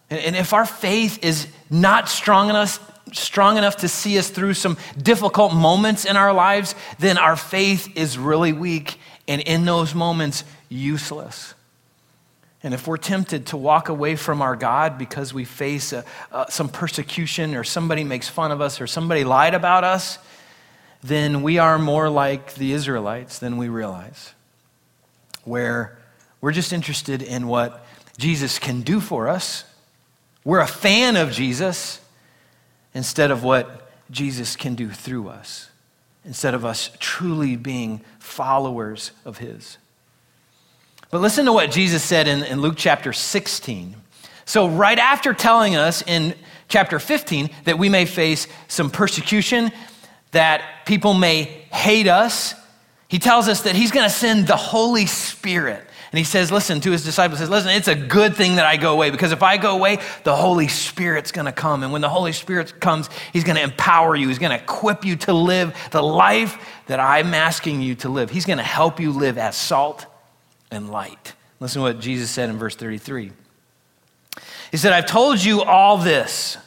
And 0.09 0.35
if 0.35 0.53
our 0.53 0.65
faith 0.65 1.23
is 1.23 1.47
not 1.69 2.09
strong 2.09 2.49
enough, 2.49 2.79
strong 3.13 3.57
enough 3.57 3.77
to 3.77 3.87
see 3.87 4.19
us 4.19 4.29
through 4.29 4.53
some 4.53 4.77
difficult 5.01 5.53
moments 5.53 6.05
in 6.05 6.17
our 6.17 6.33
lives, 6.33 6.75
then 6.99 7.17
our 7.17 7.35
faith 7.35 7.97
is 7.97 8.17
really 8.17 8.53
weak 8.53 8.99
and 9.27 9.41
in 9.41 9.65
those 9.65 9.95
moments, 9.95 10.43
useless. 10.67 11.53
And 12.63 12.73
if 12.73 12.87
we're 12.87 12.97
tempted 12.97 13.47
to 13.47 13.57
walk 13.57 13.89
away 13.89 14.15
from 14.15 14.41
our 14.41 14.55
God 14.55 14.97
because 14.97 15.33
we 15.33 15.45
face 15.45 15.93
a, 15.93 16.03
some 16.49 16.69
persecution 16.69 17.55
or 17.55 17.63
somebody 17.63 18.03
makes 18.03 18.27
fun 18.27 18.51
of 18.51 18.61
us 18.61 18.81
or 18.81 18.87
somebody 18.87 19.23
lied 19.23 19.53
about 19.53 19.83
us, 19.83 20.19
then 21.03 21.41
we 21.41 21.57
are 21.57 21.79
more 21.79 22.09
like 22.09 22.55
the 22.55 22.73
Israelites 22.73 23.39
than 23.39 23.57
we 23.57 23.69
realize, 23.69 24.33
where 25.43 25.97
we're 26.41 26.51
just 26.51 26.73
interested 26.73 27.21
in 27.21 27.47
what 27.47 27.85
Jesus 28.17 28.59
can 28.59 28.81
do 28.81 28.99
for 28.99 29.27
us. 29.27 29.63
We're 30.43 30.59
a 30.59 30.67
fan 30.67 31.15
of 31.15 31.31
Jesus 31.31 31.99
instead 32.93 33.31
of 33.31 33.43
what 33.43 33.91
Jesus 34.11 34.55
can 34.55 34.75
do 34.75 34.89
through 34.89 35.29
us, 35.29 35.69
instead 36.25 36.53
of 36.53 36.65
us 36.65 36.91
truly 36.99 37.55
being 37.55 38.01
followers 38.19 39.11
of 39.25 39.37
His. 39.37 39.77
But 41.09 41.21
listen 41.21 41.45
to 41.45 41.53
what 41.53 41.71
Jesus 41.71 42.03
said 42.03 42.27
in, 42.27 42.43
in 42.43 42.61
Luke 42.61 42.75
chapter 42.77 43.11
16. 43.11 43.95
So, 44.45 44.67
right 44.67 44.97
after 44.97 45.33
telling 45.33 45.75
us 45.75 46.01
in 46.01 46.35
chapter 46.67 46.99
15 46.99 47.49
that 47.65 47.77
we 47.77 47.89
may 47.89 48.05
face 48.05 48.47
some 48.67 48.89
persecution, 48.89 49.71
that 50.31 50.85
people 50.85 51.13
may 51.13 51.43
hate 51.71 52.07
us, 52.07 52.55
he 53.07 53.19
tells 53.19 53.47
us 53.47 53.63
that 53.63 53.75
he's 53.75 53.91
going 53.91 54.07
to 54.07 54.13
send 54.13 54.47
the 54.47 54.55
Holy 54.55 55.05
Spirit. 55.05 55.85
And 56.11 56.17
he 56.17 56.25
says, 56.25 56.51
listen, 56.51 56.81
to 56.81 56.91
his 56.91 57.05
disciples, 57.05 57.39
says, 57.39 57.49
listen, 57.49 57.69
it's 57.71 57.87
a 57.87 57.95
good 57.95 58.35
thing 58.35 58.55
that 58.55 58.65
I 58.65 58.75
go 58.75 58.91
away 58.91 59.11
because 59.11 59.31
if 59.31 59.41
I 59.41 59.55
go 59.55 59.75
away, 59.75 59.97
the 60.25 60.35
Holy 60.35 60.67
Spirit's 60.67 61.31
going 61.31 61.45
to 61.45 61.53
come. 61.53 61.83
And 61.83 61.93
when 61.93 62.01
the 62.01 62.09
Holy 62.09 62.33
Spirit 62.33 62.81
comes, 62.81 63.09
he's 63.31 63.45
going 63.45 63.55
to 63.55 63.61
empower 63.61 64.15
you. 64.15 64.27
He's 64.27 64.39
going 64.39 64.57
to 64.57 64.61
equip 64.61 65.05
you 65.05 65.15
to 65.17 65.33
live 65.33 65.73
the 65.91 66.01
life 66.01 66.81
that 66.87 66.99
I'm 66.99 67.33
asking 67.33 67.81
you 67.81 67.95
to 67.95 68.09
live. 68.09 68.29
He's 68.29 68.45
going 68.45 68.57
to 68.57 68.63
help 68.63 68.99
you 68.99 69.11
live 69.11 69.37
as 69.37 69.55
salt 69.55 70.05
and 70.69 70.89
light. 70.89 71.33
Listen 71.61 71.81
to 71.81 71.87
what 71.87 71.99
Jesus 72.01 72.29
said 72.29 72.49
in 72.49 72.57
verse 72.57 72.75
33. 72.75 73.31
He 74.71 74.77
said, 74.77 74.91
I've 74.91 75.05
told 75.05 75.41
you 75.41 75.63
all 75.63 75.97
this. 75.97 76.57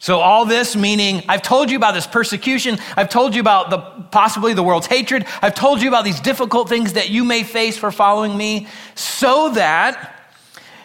So, 0.00 0.20
all 0.20 0.44
this 0.44 0.76
meaning, 0.76 1.24
I've 1.28 1.42
told 1.42 1.70
you 1.70 1.76
about 1.76 1.92
this 1.92 2.06
persecution. 2.06 2.78
I've 2.96 3.08
told 3.08 3.34
you 3.34 3.40
about 3.40 3.70
the, 3.70 3.78
possibly 3.78 4.54
the 4.54 4.62
world's 4.62 4.86
hatred. 4.86 5.26
I've 5.42 5.56
told 5.56 5.82
you 5.82 5.88
about 5.88 6.04
these 6.04 6.20
difficult 6.20 6.68
things 6.68 6.92
that 6.92 7.10
you 7.10 7.24
may 7.24 7.42
face 7.42 7.76
for 7.76 7.90
following 7.90 8.36
me, 8.36 8.68
so 8.94 9.50
that 9.50 10.14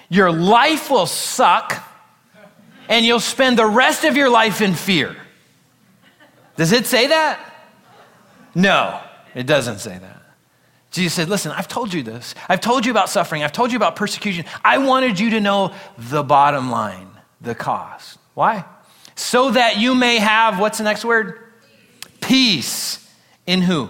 your 0.09 0.31
life 0.31 0.89
will 0.89 1.05
suck 1.05 1.87
and 2.89 3.05
you'll 3.05 3.19
spend 3.19 3.57
the 3.57 3.65
rest 3.65 4.03
of 4.03 4.17
your 4.17 4.29
life 4.29 4.61
in 4.61 4.73
fear. 4.73 5.15
Does 6.55 6.71
it 6.71 6.87
say 6.87 7.07
that? 7.07 7.39
No, 8.55 8.99
it 9.35 9.45
doesn't 9.45 9.79
say 9.79 9.97
that. 9.97 10.21
Jesus 10.89 11.13
said, 11.13 11.29
Listen, 11.29 11.51
I've 11.51 11.67
told 11.67 11.93
you 11.93 12.01
this. 12.01 12.33
I've 12.49 12.61
told 12.61 12.85
you 12.85 12.91
about 12.91 13.09
suffering. 13.09 13.43
I've 13.43 13.51
told 13.51 13.71
you 13.71 13.77
about 13.77 13.95
persecution. 13.95 14.45
I 14.63 14.79
wanted 14.79 15.19
you 15.19 15.31
to 15.31 15.39
know 15.39 15.73
the 15.97 16.23
bottom 16.23 16.71
line, 16.71 17.09
the 17.41 17.55
cost. 17.55 18.17
Why? 18.33 18.65
So 19.15 19.51
that 19.51 19.77
you 19.77 19.95
may 19.95 20.17
have, 20.17 20.59
what's 20.59 20.77
the 20.77 20.83
next 20.83 21.05
word? 21.05 21.39
Peace. 22.21 22.99
In 23.45 23.61
who? 23.61 23.89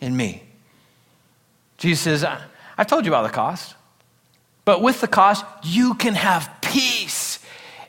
In 0.00 0.16
me. 0.16 0.42
Jesus 1.78 2.00
says, 2.00 2.24
I've 2.78 2.86
told 2.86 3.04
you 3.04 3.12
about 3.12 3.26
the 3.26 3.32
cost. 3.32 3.74
But 4.64 4.82
with 4.82 5.00
the 5.00 5.08
cost, 5.08 5.44
you 5.62 5.94
can 5.94 6.14
have 6.14 6.50
peace 6.60 7.38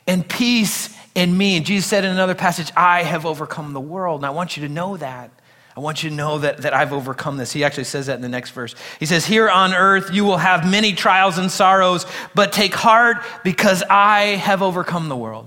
and 0.06 0.28
peace 0.28 0.96
in 1.14 1.36
me. 1.36 1.56
And 1.56 1.66
Jesus 1.66 1.88
said 1.88 2.04
in 2.04 2.10
another 2.10 2.34
passage, 2.34 2.70
I 2.76 3.02
have 3.02 3.26
overcome 3.26 3.72
the 3.72 3.80
world. 3.80 4.20
And 4.20 4.26
I 4.26 4.30
want 4.30 4.56
you 4.56 4.66
to 4.66 4.72
know 4.72 4.96
that. 4.96 5.30
I 5.76 5.80
want 5.80 6.02
you 6.02 6.10
to 6.10 6.16
know 6.16 6.38
that, 6.38 6.62
that 6.62 6.74
I've 6.74 6.92
overcome 6.92 7.36
this. 7.36 7.52
He 7.52 7.62
actually 7.62 7.84
says 7.84 8.06
that 8.06 8.16
in 8.16 8.22
the 8.22 8.28
next 8.28 8.50
verse. 8.50 8.74
He 8.98 9.06
says, 9.06 9.24
Here 9.24 9.48
on 9.48 9.72
earth 9.72 10.12
you 10.12 10.24
will 10.24 10.38
have 10.38 10.68
many 10.68 10.92
trials 10.92 11.38
and 11.38 11.50
sorrows, 11.50 12.04
but 12.34 12.52
take 12.52 12.74
heart 12.74 13.18
because 13.44 13.84
I 13.88 14.36
have 14.36 14.60
overcome 14.60 15.08
the 15.08 15.16
world. 15.16 15.46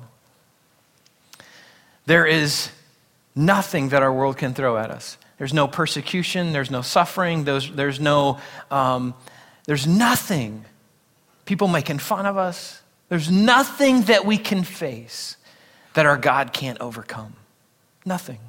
There 2.05 2.25
is 2.25 2.71
nothing 3.35 3.89
that 3.89 4.01
our 4.01 4.11
world 4.11 4.37
can 4.37 4.53
throw 4.53 4.77
at 4.77 4.91
us. 4.91 5.17
There's 5.37 5.53
no 5.53 5.67
persecution, 5.67 6.53
there's 6.53 6.69
no 6.69 6.81
suffering, 6.81 7.45
there's, 7.45 7.71
there's 7.71 7.99
no, 7.99 8.39
um, 8.69 9.15
there's 9.65 9.87
nothing. 9.87 10.65
People 11.45 11.67
making 11.67 11.97
fun 11.97 12.25
of 12.25 12.37
us. 12.37 12.81
There's 13.09 13.31
nothing 13.31 14.03
that 14.03 14.25
we 14.25 14.37
can 14.37 14.63
face 14.63 15.37
that 15.95 16.05
our 16.05 16.17
God 16.17 16.53
can't 16.53 16.79
overcome. 16.79 17.33
Nothing. 18.05 18.39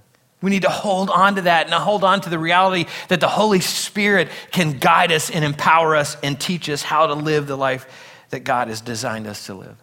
We 0.40 0.50
need 0.50 0.62
to 0.62 0.68
hold 0.68 1.08
on 1.08 1.36
to 1.36 1.42
that 1.42 1.66
and 1.66 1.74
hold 1.74 2.04
on 2.04 2.20
to 2.22 2.30
the 2.30 2.38
reality 2.38 2.86
that 3.08 3.20
the 3.20 3.28
Holy 3.28 3.60
Spirit 3.60 4.28
can 4.50 4.78
guide 4.78 5.12
us 5.12 5.30
and 5.30 5.44
empower 5.44 5.96
us 5.96 6.16
and 6.22 6.38
teach 6.38 6.68
us 6.68 6.82
how 6.82 7.06
to 7.06 7.14
live 7.14 7.46
the 7.46 7.56
life 7.56 7.86
that 8.30 8.40
God 8.40 8.68
has 8.68 8.80
designed 8.80 9.26
us 9.26 9.46
to 9.46 9.54
live. 9.54 9.76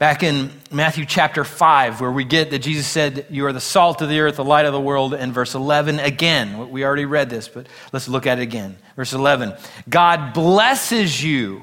Back 0.00 0.22
in 0.22 0.50
Matthew 0.72 1.04
chapter 1.04 1.44
5, 1.44 2.00
where 2.00 2.10
we 2.10 2.24
get 2.24 2.52
that 2.52 2.60
Jesus 2.60 2.86
said, 2.86 3.26
You 3.28 3.44
are 3.44 3.52
the 3.52 3.60
salt 3.60 4.00
of 4.00 4.08
the 4.08 4.20
earth, 4.20 4.36
the 4.36 4.44
light 4.44 4.64
of 4.64 4.72
the 4.72 4.80
world, 4.80 5.12
and 5.12 5.30
verse 5.30 5.54
11 5.54 6.00
again. 6.00 6.70
We 6.70 6.86
already 6.86 7.04
read 7.04 7.28
this, 7.28 7.48
but 7.48 7.66
let's 7.92 8.08
look 8.08 8.26
at 8.26 8.38
it 8.38 8.42
again. 8.42 8.78
Verse 8.96 9.12
11 9.12 9.52
God 9.90 10.32
blesses 10.32 11.22
you 11.22 11.60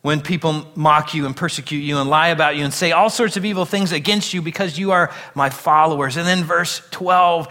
when 0.00 0.22
people 0.22 0.66
mock 0.74 1.12
you 1.12 1.26
and 1.26 1.36
persecute 1.36 1.80
you 1.80 1.98
and 1.98 2.08
lie 2.08 2.28
about 2.28 2.56
you 2.56 2.64
and 2.64 2.72
say 2.72 2.92
all 2.92 3.10
sorts 3.10 3.36
of 3.36 3.44
evil 3.44 3.66
things 3.66 3.92
against 3.92 4.32
you 4.32 4.40
because 4.40 4.78
you 4.78 4.92
are 4.92 5.12
my 5.34 5.50
followers. 5.50 6.16
And 6.16 6.26
then 6.26 6.44
verse 6.44 6.80
12, 6.92 7.46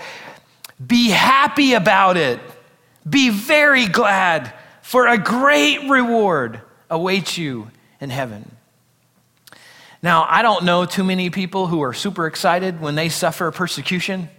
be 0.87 1.09
happy 1.09 1.73
about 1.73 2.17
it. 2.17 2.39
Be 3.07 3.29
very 3.29 3.85
glad, 3.85 4.55
for 4.81 5.05
a 5.05 5.19
great 5.19 5.87
reward 5.87 6.61
awaits 6.89 7.37
you 7.37 7.69
in 8.01 8.09
heaven. 8.09 8.52
Now, 10.03 10.27
I 10.29 10.41
don't 10.41 10.65
know 10.65 10.85
too 10.85 11.05
many 11.05 11.29
people 11.29 11.65
who 11.65 11.81
are 11.81 11.93
super 11.93 12.27
excited 12.27 12.81
when 12.81 12.95
they 12.95 13.07
suffer 13.07 13.49
persecution. 13.51 14.29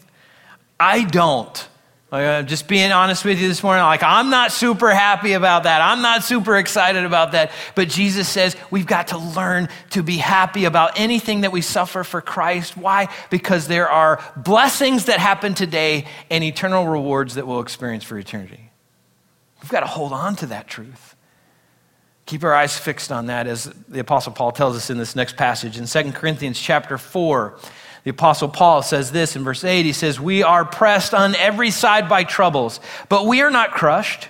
I 0.78 1.04
don't. 1.04 1.68
Uh, 2.12 2.42
just 2.42 2.68
being 2.68 2.92
honest 2.92 3.24
with 3.24 3.40
you 3.40 3.48
this 3.48 3.62
morning, 3.62 3.82
like, 3.82 4.02
I'm 4.02 4.30
not 4.30 4.52
super 4.52 4.94
happy 4.94 5.32
about 5.32 5.64
that. 5.64 5.80
I'm 5.80 6.02
not 6.02 6.22
super 6.22 6.56
excited 6.58 7.04
about 7.04 7.32
that. 7.32 7.50
But 7.74 7.88
Jesus 7.88 8.28
says 8.28 8.56
we've 8.70 8.86
got 8.86 9.08
to 9.08 9.18
learn 9.18 9.68
to 9.90 10.02
be 10.02 10.18
happy 10.18 10.66
about 10.66 11.00
anything 11.00 11.40
that 11.40 11.50
we 11.50 11.62
suffer 11.62 12.04
for 12.04 12.20
Christ. 12.20 12.76
Why? 12.76 13.08
Because 13.30 13.66
there 13.66 13.88
are 13.88 14.22
blessings 14.36 15.06
that 15.06 15.18
happen 15.18 15.54
today 15.54 16.04
and 16.30 16.44
eternal 16.44 16.86
rewards 16.86 17.34
that 17.34 17.46
we'll 17.46 17.60
experience 17.60 18.04
for 18.04 18.18
eternity. 18.18 18.70
We've 19.62 19.70
got 19.72 19.80
to 19.80 19.86
hold 19.86 20.12
on 20.12 20.36
to 20.36 20.46
that 20.46 20.68
truth. 20.68 21.13
Keep 22.26 22.44
our 22.44 22.54
eyes 22.54 22.78
fixed 22.78 23.12
on 23.12 23.26
that, 23.26 23.46
as 23.46 23.64
the 23.88 24.00
Apostle 24.00 24.32
Paul 24.32 24.52
tells 24.52 24.76
us 24.76 24.88
in 24.88 24.96
this 24.96 25.14
next 25.14 25.36
passage 25.36 25.76
in 25.78 25.86
2 25.86 26.12
Corinthians 26.12 26.58
chapter 26.58 26.96
4. 26.96 27.58
The 28.04 28.10
Apostle 28.10 28.48
Paul 28.48 28.82
says 28.82 29.12
this 29.12 29.36
in 29.36 29.44
verse 29.44 29.64
8. 29.64 29.84
He 29.84 29.92
says, 29.92 30.20
We 30.20 30.42
are 30.42 30.64
pressed 30.64 31.12
on 31.12 31.34
every 31.36 31.70
side 31.70 32.08
by 32.08 32.24
troubles, 32.24 32.80
but 33.08 33.26
we 33.26 33.42
are 33.42 33.50
not 33.50 33.72
crushed. 33.72 34.28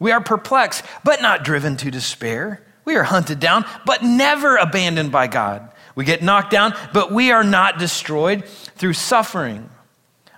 We 0.00 0.10
are 0.12 0.20
perplexed, 0.20 0.84
but 1.04 1.22
not 1.22 1.44
driven 1.44 1.76
to 1.78 1.90
despair. 1.90 2.62
We 2.84 2.96
are 2.96 3.02
hunted 3.02 3.40
down, 3.40 3.64
but 3.86 4.02
never 4.02 4.56
abandoned 4.56 5.12
by 5.12 5.26
God. 5.26 5.70
We 5.94 6.04
get 6.04 6.22
knocked 6.22 6.50
down, 6.50 6.74
but 6.92 7.12
we 7.12 7.30
are 7.30 7.44
not 7.44 7.78
destroyed 7.78 8.46
through 8.46 8.94
suffering. 8.94 9.70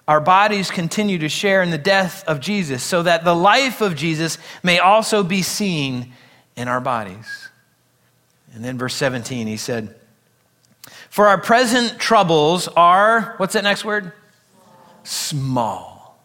Our 0.06 0.20
bodies 0.20 0.70
continue 0.70 1.18
to 1.18 1.28
share 1.28 1.62
in 1.62 1.70
the 1.70 1.78
death 1.78 2.24
of 2.28 2.40
Jesus, 2.40 2.84
so 2.84 3.02
that 3.02 3.24
the 3.24 3.34
life 3.34 3.80
of 3.80 3.96
Jesus 3.96 4.38
may 4.62 4.78
also 4.78 5.24
be 5.24 5.42
seen 5.42 6.12
in 6.56 6.68
our 6.68 6.80
bodies. 6.80 7.48
And 8.54 8.64
then, 8.64 8.78
verse 8.78 8.94
17, 8.94 9.46
he 9.46 9.56
said, 9.56 9.94
for 11.10 11.28
our 11.28 11.38
present 11.38 11.98
troubles 11.98 12.68
are, 12.68 13.34
what's 13.38 13.54
that 13.54 13.64
next 13.64 13.84
word? 13.84 14.12
Small. 15.02 16.18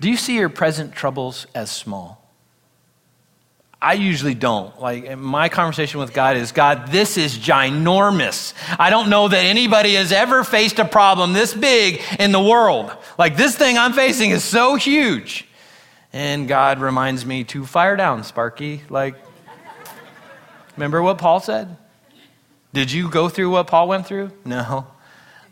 Do 0.00 0.10
you 0.10 0.16
see 0.16 0.36
your 0.36 0.48
present 0.48 0.92
troubles 0.92 1.46
as 1.54 1.70
small? 1.70 2.20
I 3.80 3.94
usually 3.94 4.34
don't. 4.34 4.80
Like, 4.80 5.18
my 5.18 5.50
conversation 5.50 6.00
with 6.00 6.14
God 6.14 6.36
is 6.36 6.52
God, 6.52 6.88
this 6.88 7.18
is 7.18 7.36
ginormous. 7.36 8.54
I 8.78 8.88
don't 8.90 9.10
know 9.10 9.28
that 9.28 9.44
anybody 9.44 9.94
has 9.94 10.10
ever 10.10 10.42
faced 10.42 10.78
a 10.78 10.86
problem 10.86 11.32
this 11.32 11.52
big 11.52 12.00
in 12.18 12.32
the 12.32 12.40
world. 12.40 12.90
Like, 13.18 13.36
this 13.36 13.56
thing 13.56 13.76
I'm 13.76 13.92
facing 13.92 14.30
is 14.30 14.42
so 14.42 14.76
huge. 14.76 15.46
And 16.14 16.46
God 16.46 16.78
reminds 16.78 17.26
me 17.26 17.42
to 17.42 17.66
fire 17.66 17.96
down, 17.96 18.22
Sparky. 18.22 18.82
Like, 18.88 19.16
remember 20.76 21.02
what 21.02 21.18
Paul 21.18 21.40
said? 21.40 21.76
Did 22.72 22.92
you 22.92 23.10
go 23.10 23.28
through 23.28 23.50
what 23.50 23.66
Paul 23.66 23.88
went 23.88 24.06
through? 24.06 24.30
No, 24.44 24.86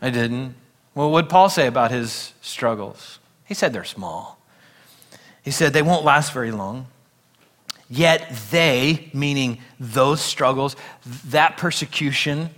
I 0.01 0.09
didn't. 0.09 0.55
Well, 0.95 1.11
what 1.11 1.23
did 1.23 1.29
Paul 1.29 1.49
say 1.49 1.67
about 1.67 1.91
his 1.91 2.33
struggles? 2.39 3.19
He 3.43 3.53
said 3.53 3.73
they're 3.73 3.83
small. 3.83 4.39
He 5.43 5.51
said 5.51 5.73
they 5.73 5.81
won't 5.81 6.05
last 6.05 6.31
very 6.31 6.51
long. 6.51 6.87
Yet 7.89 8.33
they, 8.49 9.09
meaning 9.13 9.59
those 9.81 10.21
struggles, 10.21 10.77
that 11.25 11.57
persecution, 11.57 12.51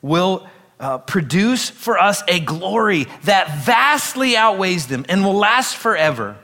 will 0.00 0.48
uh, 0.80 0.96
produce 0.96 1.68
for 1.68 1.98
us 1.98 2.22
a 2.26 2.40
glory 2.40 3.06
that 3.24 3.66
vastly 3.66 4.34
outweighs 4.34 4.86
them 4.86 5.04
and 5.10 5.22
will 5.22 5.36
last 5.36 5.76
forever. 5.76 6.38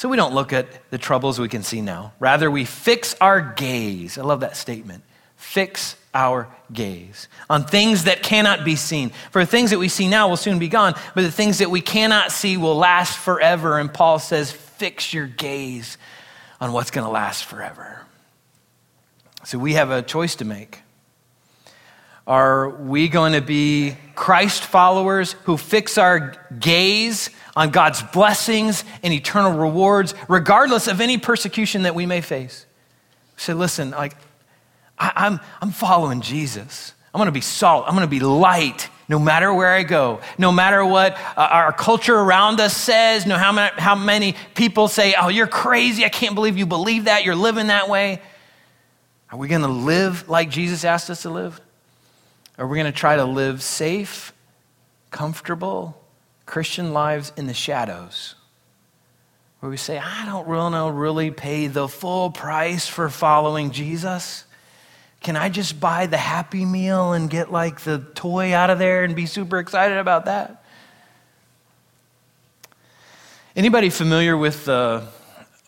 So 0.00 0.08
we 0.08 0.16
don't 0.16 0.32
look 0.32 0.54
at 0.54 0.88
the 0.88 0.96
troubles 0.96 1.38
we 1.38 1.50
can 1.50 1.62
see 1.62 1.82
now. 1.82 2.14
Rather, 2.20 2.50
we 2.50 2.64
fix 2.64 3.14
our 3.20 3.42
gaze. 3.42 4.16
I 4.16 4.22
love 4.22 4.40
that 4.40 4.56
statement. 4.56 5.04
Fix 5.36 5.94
our 6.14 6.48
gaze 6.72 7.28
on 7.50 7.64
things 7.66 8.04
that 8.04 8.22
cannot 8.22 8.64
be 8.64 8.76
seen. 8.76 9.10
For 9.30 9.42
the 9.42 9.46
things 9.46 9.72
that 9.72 9.78
we 9.78 9.90
see 9.90 10.08
now 10.08 10.26
will 10.30 10.38
soon 10.38 10.58
be 10.58 10.68
gone, 10.68 10.94
but 11.14 11.20
the 11.20 11.30
things 11.30 11.58
that 11.58 11.70
we 11.70 11.82
cannot 11.82 12.32
see 12.32 12.56
will 12.56 12.76
last 12.76 13.18
forever. 13.18 13.78
And 13.78 13.92
Paul 13.92 14.18
says, 14.18 14.50
fix 14.50 15.12
your 15.12 15.26
gaze 15.26 15.98
on 16.62 16.72
what's 16.72 16.90
going 16.90 17.04
to 17.04 17.12
last 17.12 17.44
forever. 17.44 18.00
So 19.44 19.58
we 19.58 19.74
have 19.74 19.90
a 19.90 20.00
choice 20.00 20.36
to 20.36 20.46
make. 20.46 20.80
Are 22.26 22.70
we 22.70 23.08
going 23.08 23.34
to 23.34 23.42
be 23.42 23.96
Christ 24.14 24.62
followers 24.62 25.32
who 25.44 25.58
fix 25.58 25.98
our 25.98 26.32
gaze 26.58 27.28
on 27.56 27.70
God's 27.70 28.02
blessings 28.02 28.84
and 29.02 29.12
eternal 29.12 29.52
rewards, 29.52 30.14
regardless 30.28 30.86
of 30.86 31.00
any 31.00 31.18
persecution 31.18 31.82
that 31.82 31.94
we 31.94 32.06
may 32.06 32.20
face? 32.20 32.66
Say, 33.36 33.54
listen, 33.54 33.90
like, 33.90 34.16
I, 34.98 35.12
I'm, 35.16 35.40
I'm 35.60 35.70
following 35.70 36.20
Jesus. 36.20 36.92
I'm 37.12 37.18
going 37.18 37.26
to 37.26 37.32
be 37.32 37.40
salt. 37.40 37.86
I'm 37.86 37.94
going 37.94 38.06
to 38.06 38.10
be 38.10 38.20
light 38.20 38.88
no 39.08 39.18
matter 39.18 39.52
where 39.52 39.72
I 39.72 39.82
go, 39.82 40.20
no 40.38 40.52
matter 40.52 40.84
what 40.84 41.14
uh, 41.36 41.48
our 41.50 41.72
culture 41.72 42.16
around 42.16 42.60
us 42.60 42.76
says, 42.76 43.26
no 43.26 43.36
how 43.36 43.50
many, 43.50 43.72
how 43.76 43.96
many 43.96 44.36
people 44.54 44.86
say, 44.86 45.16
oh, 45.20 45.26
you're 45.26 45.48
crazy. 45.48 46.04
I 46.04 46.08
can't 46.08 46.36
believe 46.36 46.56
you 46.56 46.64
believe 46.64 47.06
that. 47.06 47.24
You're 47.24 47.34
living 47.34 47.66
that 47.66 47.88
way. 47.88 48.22
Are 49.32 49.38
we 49.38 49.48
going 49.48 49.62
to 49.62 49.68
live 49.68 50.28
like 50.28 50.48
Jesus 50.48 50.84
asked 50.84 51.10
us 51.10 51.22
to 51.22 51.30
live? 51.30 51.60
Are 52.56 52.68
we 52.68 52.78
going 52.78 52.92
to 52.92 52.96
try 52.96 53.16
to 53.16 53.24
live 53.24 53.62
safe, 53.62 54.32
comfortable 55.10 55.99
Christian 56.50 56.92
lives 56.92 57.32
in 57.36 57.46
the 57.46 57.54
shadows? 57.54 58.34
Where 59.60 59.70
we 59.70 59.76
say, 59.76 59.98
I 59.98 60.26
don't 60.26 60.48
really, 60.48 60.90
really 60.90 61.30
pay 61.30 61.68
the 61.68 61.86
full 61.86 62.32
price 62.32 62.88
for 62.88 63.08
following 63.08 63.70
Jesus. 63.70 64.44
Can 65.20 65.36
I 65.36 65.48
just 65.48 65.78
buy 65.78 66.06
the 66.06 66.16
Happy 66.16 66.64
Meal 66.64 67.12
and 67.12 67.30
get 67.30 67.52
like 67.52 67.82
the 67.82 67.98
toy 68.16 68.52
out 68.52 68.68
of 68.68 68.80
there 68.80 69.04
and 69.04 69.14
be 69.14 69.26
super 69.26 69.60
excited 69.60 69.96
about 69.96 70.24
that? 70.24 70.64
Anybody 73.54 73.88
familiar 73.88 74.36
with 74.36 74.64
the 74.64 75.06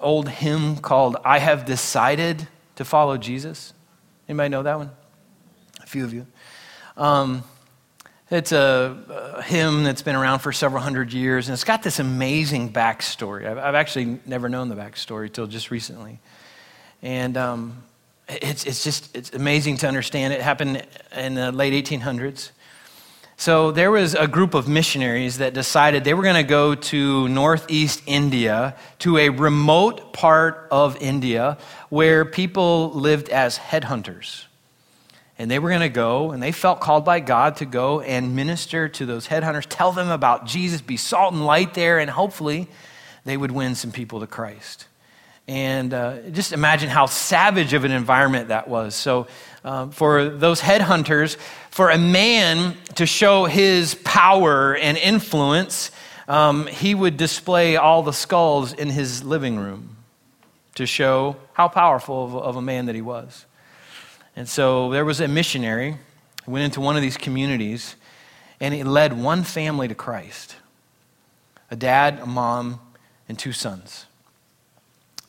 old 0.00 0.28
hymn 0.28 0.78
called 0.78 1.16
I 1.24 1.38
Have 1.38 1.64
Decided 1.64 2.48
to 2.74 2.84
Follow 2.84 3.16
Jesus? 3.18 3.72
Anybody 4.28 4.48
know 4.48 4.64
that 4.64 4.78
one? 4.78 4.90
A 5.80 5.86
few 5.86 6.02
of 6.04 6.12
you. 6.12 6.26
Um, 6.96 7.44
it's 8.32 8.52
a, 8.52 9.34
a, 9.36 9.42
hymn 9.42 9.84
that's 9.84 10.02
been 10.02 10.16
around 10.16 10.38
for 10.38 10.52
several 10.52 10.82
hundred 10.82 11.12
years, 11.12 11.48
and 11.48 11.52
it's 11.52 11.64
got 11.64 11.82
this 11.82 11.98
amazing 11.98 12.72
backstory. 12.72 13.46
I've, 13.46 13.58
I've 13.58 13.74
actually 13.74 14.18
never 14.24 14.48
known 14.48 14.68
the 14.68 14.74
backstory 14.74 15.30
till 15.30 15.46
just 15.46 15.70
recently. 15.70 16.18
And 17.02 17.36
um, 17.36 17.82
it's, 18.28 18.64
it's 18.64 18.82
just 18.82 19.14
it's 19.14 19.32
amazing 19.32 19.76
to 19.78 19.88
understand. 19.88 20.32
It 20.32 20.40
happened 20.40 20.86
in 21.14 21.34
the 21.34 21.52
late 21.52 21.84
1800s. 21.84 22.50
So 23.36 23.70
there 23.72 23.90
was 23.90 24.14
a 24.14 24.28
group 24.28 24.54
of 24.54 24.68
missionaries 24.68 25.38
that 25.38 25.52
decided 25.52 26.04
they 26.04 26.14
were 26.14 26.22
going 26.22 26.36
to 26.36 26.48
go 26.48 26.74
to 26.74 27.28
northeast 27.28 28.02
India, 28.06 28.76
to 29.00 29.18
a 29.18 29.30
remote 29.30 30.12
part 30.12 30.68
of 30.70 30.96
India 31.02 31.58
where 31.88 32.24
people 32.24 32.92
lived 32.92 33.28
as 33.30 33.58
headhunters. 33.58 34.44
And 35.42 35.50
they 35.50 35.58
were 35.58 35.70
going 35.70 35.80
to 35.80 35.88
go, 35.88 36.30
and 36.30 36.40
they 36.40 36.52
felt 36.52 36.78
called 36.78 37.04
by 37.04 37.18
God 37.18 37.56
to 37.56 37.64
go 37.64 38.00
and 38.00 38.36
minister 38.36 38.88
to 38.90 39.04
those 39.04 39.26
headhunters, 39.26 39.66
tell 39.68 39.90
them 39.90 40.08
about 40.08 40.46
Jesus, 40.46 40.80
be 40.80 40.96
salt 40.96 41.34
and 41.34 41.44
light 41.44 41.74
there, 41.74 41.98
and 41.98 42.08
hopefully 42.08 42.68
they 43.24 43.36
would 43.36 43.50
win 43.50 43.74
some 43.74 43.90
people 43.90 44.20
to 44.20 44.28
Christ. 44.28 44.86
And 45.48 45.92
uh, 45.92 46.30
just 46.30 46.52
imagine 46.52 46.90
how 46.90 47.06
savage 47.06 47.72
of 47.72 47.82
an 47.82 47.90
environment 47.90 48.50
that 48.50 48.68
was. 48.68 48.94
So, 48.94 49.26
uh, 49.64 49.88
for 49.88 50.28
those 50.28 50.60
headhunters, 50.60 51.36
for 51.70 51.90
a 51.90 51.98
man 51.98 52.76
to 52.94 53.04
show 53.04 53.44
his 53.46 53.96
power 53.96 54.76
and 54.76 54.96
influence, 54.96 55.90
um, 56.28 56.68
he 56.68 56.94
would 56.94 57.16
display 57.16 57.76
all 57.76 58.04
the 58.04 58.12
skulls 58.12 58.72
in 58.74 58.90
his 58.90 59.24
living 59.24 59.58
room 59.58 59.96
to 60.76 60.86
show 60.86 61.34
how 61.52 61.66
powerful 61.66 62.26
of, 62.26 62.36
of 62.36 62.54
a 62.54 62.62
man 62.62 62.86
that 62.86 62.94
he 62.94 63.02
was. 63.02 63.44
And 64.36 64.48
so 64.48 64.90
there 64.90 65.04
was 65.04 65.20
a 65.20 65.28
missionary 65.28 65.96
who 66.44 66.52
went 66.52 66.64
into 66.64 66.80
one 66.80 66.96
of 66.96 67.02
these 67.02 67.16
communities 67.16 67.96
and 68.60 68.72
he 68.72 68.84
led 68.84 69.12
one 69.12 69.42
family 69.42 69.88
to 69.88 69.94
Christ 69.94 70.56
a 71.70 71.76
dad, 71.76 72.20
a 72.20 72.26
mom, 72.26 72.78
and 73.28 73.38
two 73.38 73.52
sons. 73.52 74.04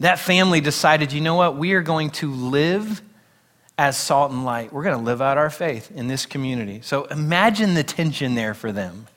That 0.01 0.19
family 0.19 0.59
decided, 0.59 1.13
you 1.13 1.21
know 1.21 1.35
what? 1.35 1.55
We 1.55 1.71
are 1.71 1.81
going 1.81 2.09
to 2.11 2.29
live 2.29 3.01
as 3.77 3.97
salt 3.97 4.31
and 4.31 4.43
light. 4.43 4.73
We're 4.73 4.83
going 4.83 4.97
to 4.97 5.03
live 5.03 5.21
out 5.21 5.37
our 5.37 5.49
faith 5.49 5.89
in 5.91 6.07
this 6.07 6.25
community. 6.25 6.81
So 6.83 7.05
imagine 7.05 7.73
the 7.75 7.83
tension 7.83 8.35
there 8.35 8.53
for 8.53 8.73
them. 8.73 9.07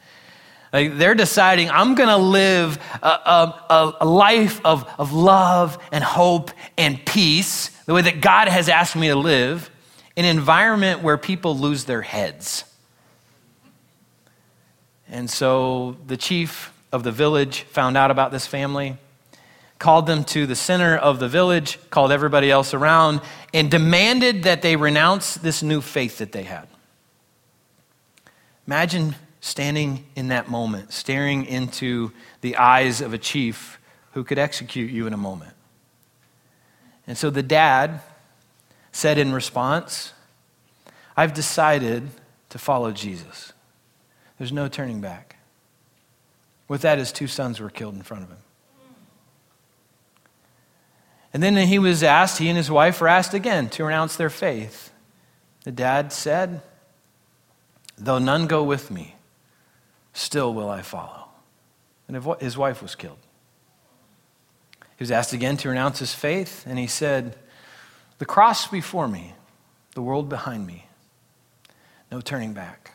Like 0.72 0.98
they're 0.98 1.14
deciding, 1.14 1.70
I'm 1.70 1.94
going 1.94 2.08
to 2.08 2.16
live 2.16 2.78
a, 3.02 3.06
a, 3.06 3.96
a, 4.00 4.06
life 4.06 4.60
of, 4.64 4.88
of 4.98 5.12
love 5.12 5.78
and 5.90 6.02
hope 6.04 6.50
and 6.78 7.04
peace, 7.04 7.68
the 7.86 7.94
way 7.94 8.02
that 8.02 8.20
God 8.20 8.48
has 8.48 8.68
asked 8.68 8.96
me 8.96 9.08
to 9.08 9.16
live, 9.16 9.70
an 10.16 10.24
environment 10.24 11.02
where 11.02 11.18
people 11.18 11.56
lose 11.56 11.84
their 11.84 12.02
heads. 12.02 12.64
And 15.08 15.30
so 15.30 15.96
the 16.06 16.16
chief 16.16 16.72
of 16.92 17.02
the 17.02 17.12
village 17.12 17.62
found 17.62 17.96
out 17.96 18.10
about 18.10 18.32
this 18.32 18.46
family 18.46 18.96
called 19.78 20.06
them 20.06 20.24
to 20.24 20.46
the 20.46 20.56
center 20.56 20.96
of 20.96 21.18
the 21.18 21.28
village, 21.28 21.78
called 21.90 22.10
everybody 22.10 22.50
else 22.50 22.72
around, 22.72 23.20
and 23.52 23.70
demanded 23.70 24.44
that 24.44 24.62
they 24.62 24.74
renounce 24.74 25.34
this 25.34 25.62
new 25.62 25.80
faith 25.80 26.18
that 26.18 26.32
they 26.32 26.44
had. 26.44 26.66
Imagine 28.66 29.14
standing 29.40 30.04
in 30.16 30.28
that 30.28 30.50
moment, 30.50 30.92
staring 30.92 31.44
into 31.44 32.10
the 32.40 32.56
eyes 32.56 33.00
of 33.00 33.12
a 33.12 33.18
chief 33.18 33.78
who 34.12 34.24
could 34.24 34.38
execute 34.38 34.90
you 34.90 35.06
in 35.06 35.12
a 35.12 35.18
moment. 35.18 35.52
And 37.06 37.16
so 37.16 37.30
the 37.30 37.42
dad 37.42 38.00
said 38.96 39.18
in 39.18 39.30
response, 39.30 40.14
I've 41.18 41.34
decided 41.34 42.08
to 42.48 42.58
follow 42.58 42.92
Jesus. 42.92 43.52
There's 44.38 44.52
no 44.52 44.68
turning 44.68 45.02
back. 45.02 45.36
With 46.66 46.80
that, 46.80 46.96
his 46.96 47.12
two 47.12 47.26
sons 47.26 47.60
were 47.60 47.68
killed 47.68 47.94
in 47.94 48.00
front 48.00 48.22
of 48.22 48.30
him. 48.30 48.38
And 51.34 51.42
then 51.42 51.58
he 51.58 51.78
was 51.78 52.02
asked, 52.02 52.38
he 52.38 52.48
and 52.48 52.56
his 52.56 52.70
wife 52.70 52.98
were 53.02 53.08
asked 53.08 53.34
again 53.34 53.68
to 53.70 53.84
renounce 53.84 54.16
their 54.16 54.30
faith. 54.30 54.90
The 55.64 55.72
dad 55.72 56.10
said, 56.10 56.62
Though 57.98 58.18
none 58.18 58.46
go 58.46 58.64
with 58.64 58.90
me, 58.90 59.16
still 60.14 60.54
will 60.54 60.70
I 60.70 60.80
follow. 60.80 61.28
And 62.08 62.40
his 62.40 62.56
wife 62.56 62.80
was 62.80 62.94
killed. 62.94 63.18
He 64.96 65.02
was 65.02 65.10
asked 65.10 65.34
again 65.34 65.58
to 65.58 65.68
renounce 65.68 65.98
his 65.98 66.14
faith, 66.14 66.64
and 66.66 66.78
he 66.78 66.86
said, 66.86 67.36
The 68.18 68.26
cross 68.26 68.66
before 68.66 69.08
me, 69.08 69.34
the 69.94 70.02
world 70.02 70.28
behind 70.28 70.66
me, 70.66 70.86
no 72.10 72.20
turning 72.20 72.52
back. 72.52 72.92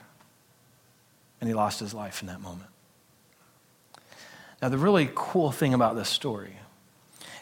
And 1.40 1.48
he 1.48 1.54
lost 1.54 1.80
his 1.80 1.94
life 1.94 2.22
in 2.22 2.28
that 2.28 2.42
moment. 2.42 2.70
Now, 4.62 4.70
the 4.70 4.78
really 4.78 5.10
cool 5.16 5.52
thing 5.52 5.74
about 5.74 5.96
this 5.96 6.10
story 6.10 6.56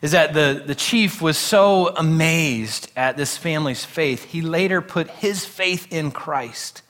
is 0.01 0.11
that 0.11 0.33
the, 0.33 0.63
the 0.65 0.75
chief 0.75 1.21
was 1.21 1.37
so 1.37 1.89
amazed 1.89 2.89
at 2.95 3.17
this 3.17 3.35
family's 3.35 3.83
faith, 3.83 4.23
he 4.23 4.41
later 4.41 4.81
put 4.81 5.09
his 5.09 5.45
faith 5.45 5.91
in 5.91 6.11
Christ 6.11 6.81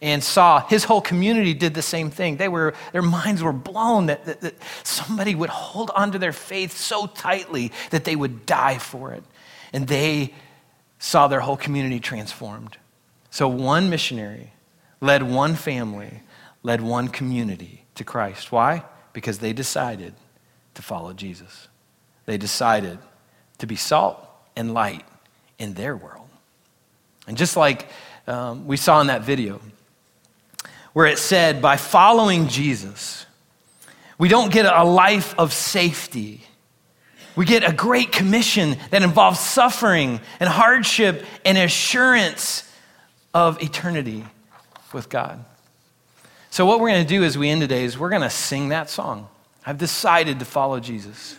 and 0.00 0.22
saw 0.22 0.66
his 0.66 0.84
whole 0.84 1.00
community 1.00 1.54
did 1.54 1.74
the 1.74 1.82
same 1.82 2.10
thing. 2.10 2.36
They 2.36 2.48
were, 2.48 2.74
their 2.92 3.02
minds 3.02 3.42
were 3.42 3.52
blown 3.52 4.06
that, 4.06 4.24
that, 4.26 4.40
that 4.40 4.54
somebody 4.82 5.34
would 5.34 5.50
hold 5.50 5.90
onto 5.94 6.18
their 6.18 6.32
faith 6.32 6.76
so 6.76 7.06
tightly 7.06 7.72
that 7.90 8.04
they 8.04 8.14
would 8.14 8.46
die 8.46 8.78
for 8.78 9.12
it. 9.12 9.24
And 9.72 9.86
they 9.86 10.34
saw 10.98 11.28
their 11.28 11.40
whole 11.40 11.56
community 11.56 12.00
transformed. 12.00 12.76
So 13.30 13.48
one 13.48 13.90
missionary 13.90 14.52
led 15.00 15.22
one 15.22 15.54
family, 15.54 16.22
led 16.62 16.80
one 16.80 17.08
community 17.08 17.84
to 17.94 18.04
Christ. 18.04 18.50
Why? 18.50 18.84
Because 19.12 19.38
they 19.38 19.52
decided 19.52 20.14
to 20.74 20.82
follow 20.82 21.12
Jesus. 21.12 21.68
They 22.26 22.38
decided 22.38 22.98
to 23.58 23.66
be 23.66 23.76
salt 23.76 24.24
and 24.56 24.74
light 24.74 25.04
in 25.58 25.74
their 25.74 25.96
world. 25.96 26.28
And 27.26 27.36
just 27.36 27.56
like 27.56 27.88
um, 28.26 28.66
we 28.66 28.76
saw 28.76 29.00
in 29.00 29.08
that 29.08 29.22
video, 29.22 29.60
where 30.92 31.06
it 31.06 31.18
said, 31.18 31.62
by 31.62 31.76
following 31.76 32.48
Jesus, 32.48 33.26
we 34.18 34.28
don't 34.28 34.52
get 34.52 34.66
a 34.66 34.84
life 34.84 35.34
of 35.38 35.52
safety. 35.52 36.42
We 37.38 37.44
get 37.44 37.62
a 37.62 37.72
great 37.72 38.10
commission 38.10 38.76
that 38.90 39.04
involves 39.04 39.38
suffering 39.38 40.18
and 40.40 40.48
hardship 40.48 41.24
and 41.44 41.56
assurance 41.56 42.68
of 43.32 43.62
eternity 43.62 44.24
with 44.92 45.08
God. 45.08 45.44
So, 46.50 46.66
what 46.66 46.80
we're 46.80 46.88
going 46.88 47.06
to 47.06 47.08
do 47.08 47.22
as 47.22 47.38
we 47.38 47.48
end 47.48 47.60
today 47.60 47.84
is 47.84 47.96
we're 47.96 48.08
going 48.08 48.22
to 48.22 48.28
sing 48.28 48.70
that 48.70 48.90
song. 48.90 49.28
I've 49.64 49.78
decided 49.78 50.40
to 50.40 50.44
follow 50.44 50.80
Jesus. 50.80 51.36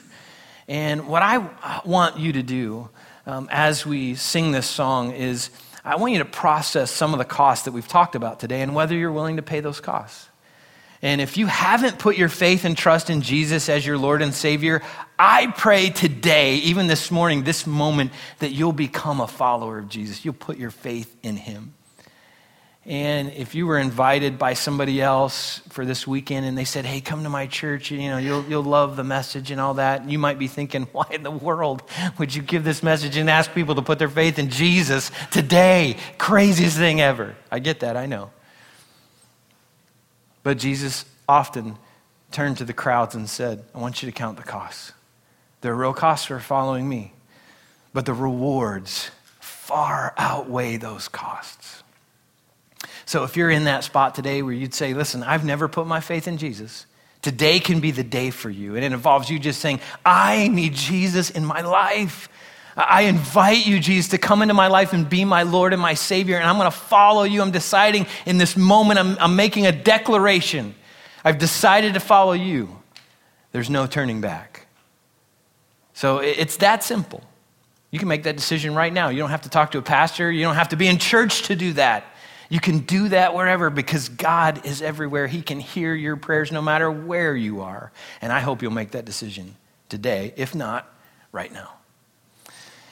And 0.69 1.05
what 1.09 1.21
I 1.21 1.49
want 1.83 2.17
you 2.17 2.31
to 2.31 2.43
do 2.43 2.88
um, 3.25 3.49
as 3.51 3.85
we 3.85 4.15
sing 4.15 4.53
this 4.53 4.67
song 4.67 5.12
is 5.12 5.49
I 5.83 5.97
want 5.97 6.13
you 6.13 6.19
to 6.19 6.25
process 6.25 6.91
some 6.91 7.12
of 7.13 7.17
the 7.17 7.25
costs 7.25 7.65
that 7.65 7.73
we've 7.73 7.89
talked 7.89 8.15
about 8.15 8.39
today 8.39 8.62
and 8.62 8.73
whether 8.73 8.95
you're 8.95 9.12
willing 9.12 9.35
to 9.35 9.43
pay 9.43 9.59
those 9.59 9.81
costs. 9.81 10.29
And 11.01 11.21
if 11.21 11.38
you 11.38 11.47
haven't 11.47 11.97
put 11.97 12.17
your 12.17 12.27
faith 12.27 12.65
and 12.65 12.77
trust 12.77 13.09
in 13.09 13.21
Jesus 13.21 13.69
as 13.69 13.85
your 13.85 13.97
Lord 13.97 14.21
and 14.21 14.33
Savior, 14.33 14.81
I 15.17 15.47
pray 15.47 15.91
today, 15.91 16.55
even 16.55 16.88
this 16.88 17.09
morning, 17.09 17.43
this 17.43 17.65
moment, 17.65 18.12
that 18.39 18.51
you'll 18.51 18.73
become 18.73 19.21
a 19.21 19.27
follower 19.27 19.77
of 19.77 19.88
Jesus. 19.88 20.25
You'll 20.25 20.33
put 20.33 20.57
your 20.57 20.71
faith 20.71 21.15
in 21.23 21.38
Him. 21.38 21.73
And 22.85 23.31
if 23.33 23.53
you 23.55 23.67
were 23.67 23.77
invited 23.77 24.39
by 24.39 24.53
somebody 24.53 24.99
else 24.99 25.62
for 25.69 25.85
this 25.85 26.07
weekend 26.07 26.45
and 26.45 26.57
they 26.57 26.65
said, 26.65 26.85
hey, 26.85 27.01
come 27.01 27.23
to 27.23 27.29
my 27.29 27.45
church, 27.45 27.91
you 27.91 28.09
know, 28.09 28.17
you'll, 28.17 28.43
you'll 28.45 28.63
love 28.63 28.95
the 28.95 29.03
message 29.03 29.51
and 29.51 29.62
all 29.62 29.75
that, 29.75 30.09
you 30.09 30.17
might 30.17 30.39
be 30.39 30.47
thinking, 30.47 30.83
why 30.91 31.05
in 31.12 31.23
the 31.23 31.31
world 31.31 31.83
would 32.17 32.33
you 32.33 32.41
give 32.41 32.63
this 32.63 32.81
message 32.81 33.15
and 33.15 33.29
ask 33.29 33.53
people 33.53 33.75
to 33.75 33.81
put 33.81 33.99
their 33.99 34.09
faith 34.09 34.39
in 34.39 34.49
Jesus 34.49 35.12
today? 35.29 35.97
Craziest 36.17 36.77
thing 36.77 36.99
ever. 36.99 37.35
I 37.51 37.59
get 37.59 37.81
that, 37.81 37.95
I 37.95 38.05
know. 38.05 38.31
But 40.49 40.57
Jesus 40.57 41.05
often 41.27 41.77
turned 42.31 42.57
to 42.57 42.65
the 42.65 42.73
crowds 42.73 43.13
and 43.13 43.29
said, 43.29 43.63
I 43.75 43.77
want 43.77 44.01
you 44.01 44.09
to 44.09 44.12
count 44.12 44.35
the 44.35 44.41
costs. 44.41 44.93
Are 45.63 45.75
real 45.75 45.93
costs 45.93 46.25
for 46.25 46.39
following 46.39 46.89
me, 46.89 47.13
but 47.93 48.07
the 48.07 48.15
rewards 48.15 49.12
far 49.39 50.15
outweigh 50.17 50.77
those 50.77 51.07
costs. 51.07 51.83
So 53.05 53.25
if 53.25 53.38
you're 53.38 53.51
in 53.51 53.65
that 53.65 53.83
spot 53.83 54.15
today 54.15 54.41
where 54.41 54.51
you'd 54.51 54.73
say, 54.73 54.95
Listen, 54.95 55.21
I've 55.21 55.45
never 55.45 55.67
put 55.67 55.85
my 55.85 55.99
faith 55.99 56.27
in 56.27 56.39
Jesus, 56.39 56.88
today 57.21 57.59
can 57.59 57.79
be 57.79 57.91
the 57.91 58.03
day 58.03 58.31
for 58.31 58.49
you. 58.49 58.75
And 58.75 58.83
it 58.83 58.91
involves 58.91 59.29
you 59.29 59.38
just 59.38 59.62
saying, 59.62 59.79
I 60.03 60.47
need 60.47 60.73
Jesus 60.73 61.29
in 61.29 61.45
my 61.45 61.62
life. 61.62 62.27
I 62.88 63.02
invite 63.02 63.68
you, 63.68 63.80
Jesus, 63.80 64.12
to 64.12 64.18
come 64.18 64.42
into 64.42 64.54
my 64.54 64.68
life 64.68 64.94
and 64.94 65.10
be 65.10 65.26
my 65.26 65.44
Lord 65.44 65.74
and 65.74 65.82
my 65.82 65.96
Savior, 65.96 66.38
and 66.38 66.48
I'm 66.48 66.58
going 66.58 66.72
to 66.72 66.78
follow 66.78 67.24
you. 67.24 67.42
I'm 67.42 67.52
deciding 67.52 68.08
in 68.26 68.38
this 68.38 68.56
moment, 68.56 69.00
I'm, 69.00 69.18
I'm 69.20 69.36
making 69.36 69.68
a 69.68 69.72
declaration. 69.72 70.76
I've 71.26 71.39
decided 71.39 71.96
to 71.96 72.00
follow 72.00 72.32
you. 72.32 72.82
There's 73.52 73.70
no 73.70 73.86
turning 73.86 74.22
back. 74.22 74.68
So 75.94 76.20
it's 76.20 76.58
that 76.58 76.84
simple. 76.84 77.22
You 77.92 78.00
can 78.00 78.08
make 78.08 78.24
that 78.24 78.38
decision 78.38 78.74
right 78.76 78.94
now. 78.94 79.10
You 79.10 79.18
don't 79.18 79.32
have 79.32 79.42
to 79.42 79.50
talk 79.50 79.72
to 79.72 79.80
a 79.80 79.82
pastor, 79.82 80.32
you 80.32 80.44
don't 80.44 80.56
have 80.56 80.70
to 80.70 80.78
be 80.78 80.88
in 80.88 81.00
church 81.00 81.44
to 81.44 81.56
do 81.56 81.74
that. 81.74 82.06
You 82.48 82.62
can 82.62 82.80
do 82.80 83.10
that 83.10 83.36
wherever 83.36 83.70
because 83.70 84.10
God 84.10 84.65
is 84.65 84.82
everywhere. 84.82 85.28
He 85.28 85.42
can 85.42 85.60
hear 85.60 85.94
your 85.94 86.15
prayers 86.15 86.52
no 86.52 86.62
matter 86.62 86.89
where 86.89 87.36
you 87.36 87.62
are. 87.62 87.92
And 88.22 88.32
I 88.32 88.39
hope 88.39 88.62
you'll 88.62 88.72
make 88.72 88.92
that 88.92 89.06
decision 89.06 89.56
today, 89.88 90.34
if 90.36 90.56
not, 90.56 90.92
right 91.32 91.52
now. 91.52 91.79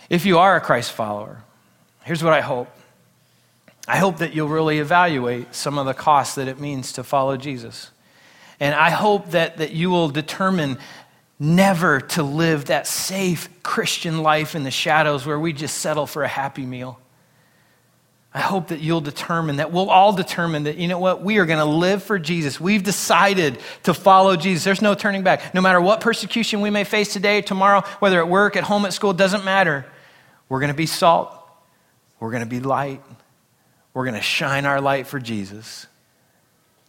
If 0.09 0.25
you 0.25 0.39
are 0.39 0.55
a 0.55 0.61
Christ 0.61 0.91
follower, 0.91 1.43
here's 2.03 2.23
what 2.23 2.33
I 2.33 2.41
hope 2.41 2.69
I 3.87 3.97
hope 3.97 4.17
that 4.17 4.35
you'll 4.35 4.49
really 4.49 4.79
evaluate 4.79 5.55
some 5.55 5.77
of 5.77 5.85
the 5.85 5.93
costs 5.93 6.35
that 6.35 6.49
it 6.49 6.59
means 6.59 6.91
to 6.93 7.03
follow 7.03 7.37
Jesus. 7.37 7.91
And 8.59 8.75
I 8.75 8.89
hope 8.89 9.31
that, 9.31 9.57
that 9.57 9.71
you 9.71 9.89
will 9.89 10.09
determine 10.09 10.77
never 11.39 12.01
to 12.01 12.23
live 12.23 12.65
that 12.65 12.85
safe 12.85 13.47
Christian 13.63 14.23
life 14.23 14.55
in 14.55 14.63
the 14.63 14.71
shadows 14.71 15.25
where 15.25 15.39
we 15.39 15.53
just 15.53 15.77
settle 15.77 16.05
for 16.05 16.23
a 16.23 16.27
happy 16.27 16.65
meal. 16.65 16.99
I 18.33 18.41
hope 18.41 18.67
that 18.67 18.81
you'll 18.81 19.01
determine 19.01 19.55
that 19.55 19.71
we'll 19.71 19.89
all 19.89 20.11
determine 20.11 20.63
that, 20.63 20.77
you 20.77 20.87
know 20.87 20.99
what, 20.99 21.23
we 21.23 21.37
are 21.37 21.45
going 21.45 21.59
to 21.59 21.65
live 21.65 22.03
for 22.03 22.19
Jesus. 22.19 22.59
We've 22.59 22.83
decided 22.83 23.59
to 23.83 23.93
follow 23.93 24.35
Jesus. 24.35 24.65
There's 24.65 24.81
no 24.81 24.95
turning 24.95 25.23
back. 25.23 25.53
No 25.53 25.61
matter 25.61 25.79
what 25.79 26.01
persecution 26.01 26.59
we 26.59 26.69
may 26.69 26.83
face 26.83 27.13
today, 27.13 27.41
tomorrow, 27.41 27.81
whether 27.99 28.19
at 28.19 28.27
work, 28.27 28.55
at 28.57 28.63
home, 28.63 28.85
at 28.85 28.93
school, 28.93 29.13
doesn't 29.13 29.45
matter. 29.45 29.85
We're 30.49 30.59
going 30.59 30.71
to 30.71 30.77
be 30.77 30.85
salt. 30.85 31.33
We're 32.19 32.31
going 32.31 32.43
to 32.43 32.49
be 32.49 32.59
light. 32.59 33.01
We're 33.93 34.05
going 34.05 34.15
to 34.15 34.21
shine 34.21 34.65
our 34.65 34.81
light 34.81 35.07
for 35.07 35.19
Jesus. 35.19 35.87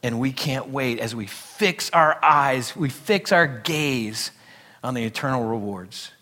And 0.03 0.21
we 0.21 0.33
can't 0.33 0.68
wait 0.68 1.01
as 1.01 1.14
we 1.14 1.27
fix 1.27 1.90
our 1.90 2.23
eyes, 2.25 2.77
we 2.77 2.88
fix 2.88 3.33
our 3.33 3.47
gaze 3.47 4.31
on 4.83 4.94
the 4.94 5.05
eternal 5.05 5.44
rewards 5.44 6.12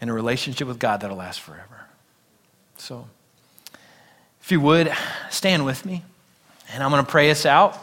and 0.00 0.10
a 0.10 0.12
relationship 0.12 0.66
with 0.66 0.80
God 0.80 1.00
that'll 1.00 1.16
last 1.16 1.40
forever. 1.40 1.86
So, 2.76 3.06
if 4.42 4.50
you 4.50 4.60
would, 4.60 4.92
stand 5.30 5.64
with 5.64 5.86
me, 5.86 6.02
and 6.72 6.82
I'm 6.82 6.90
going 6.90 7.04
to 7.04 7.10
pray 7.10 7.30
us 7.30 7.46
out, 7.46 7.78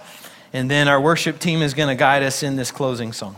and 0.52 0.70
then 0.70 0.90
our 0.90 1.00
worship 1.00 1.40
team 1.40 1.62
is 1.62 1.74
going 1.74 1.88
to 1.88 1.96
guide 1.96 2.22
us 2.22 2.44
in 2.44 2.58
this 2.58 2.72
closing 2.72 3.14
song. 3.14 3.38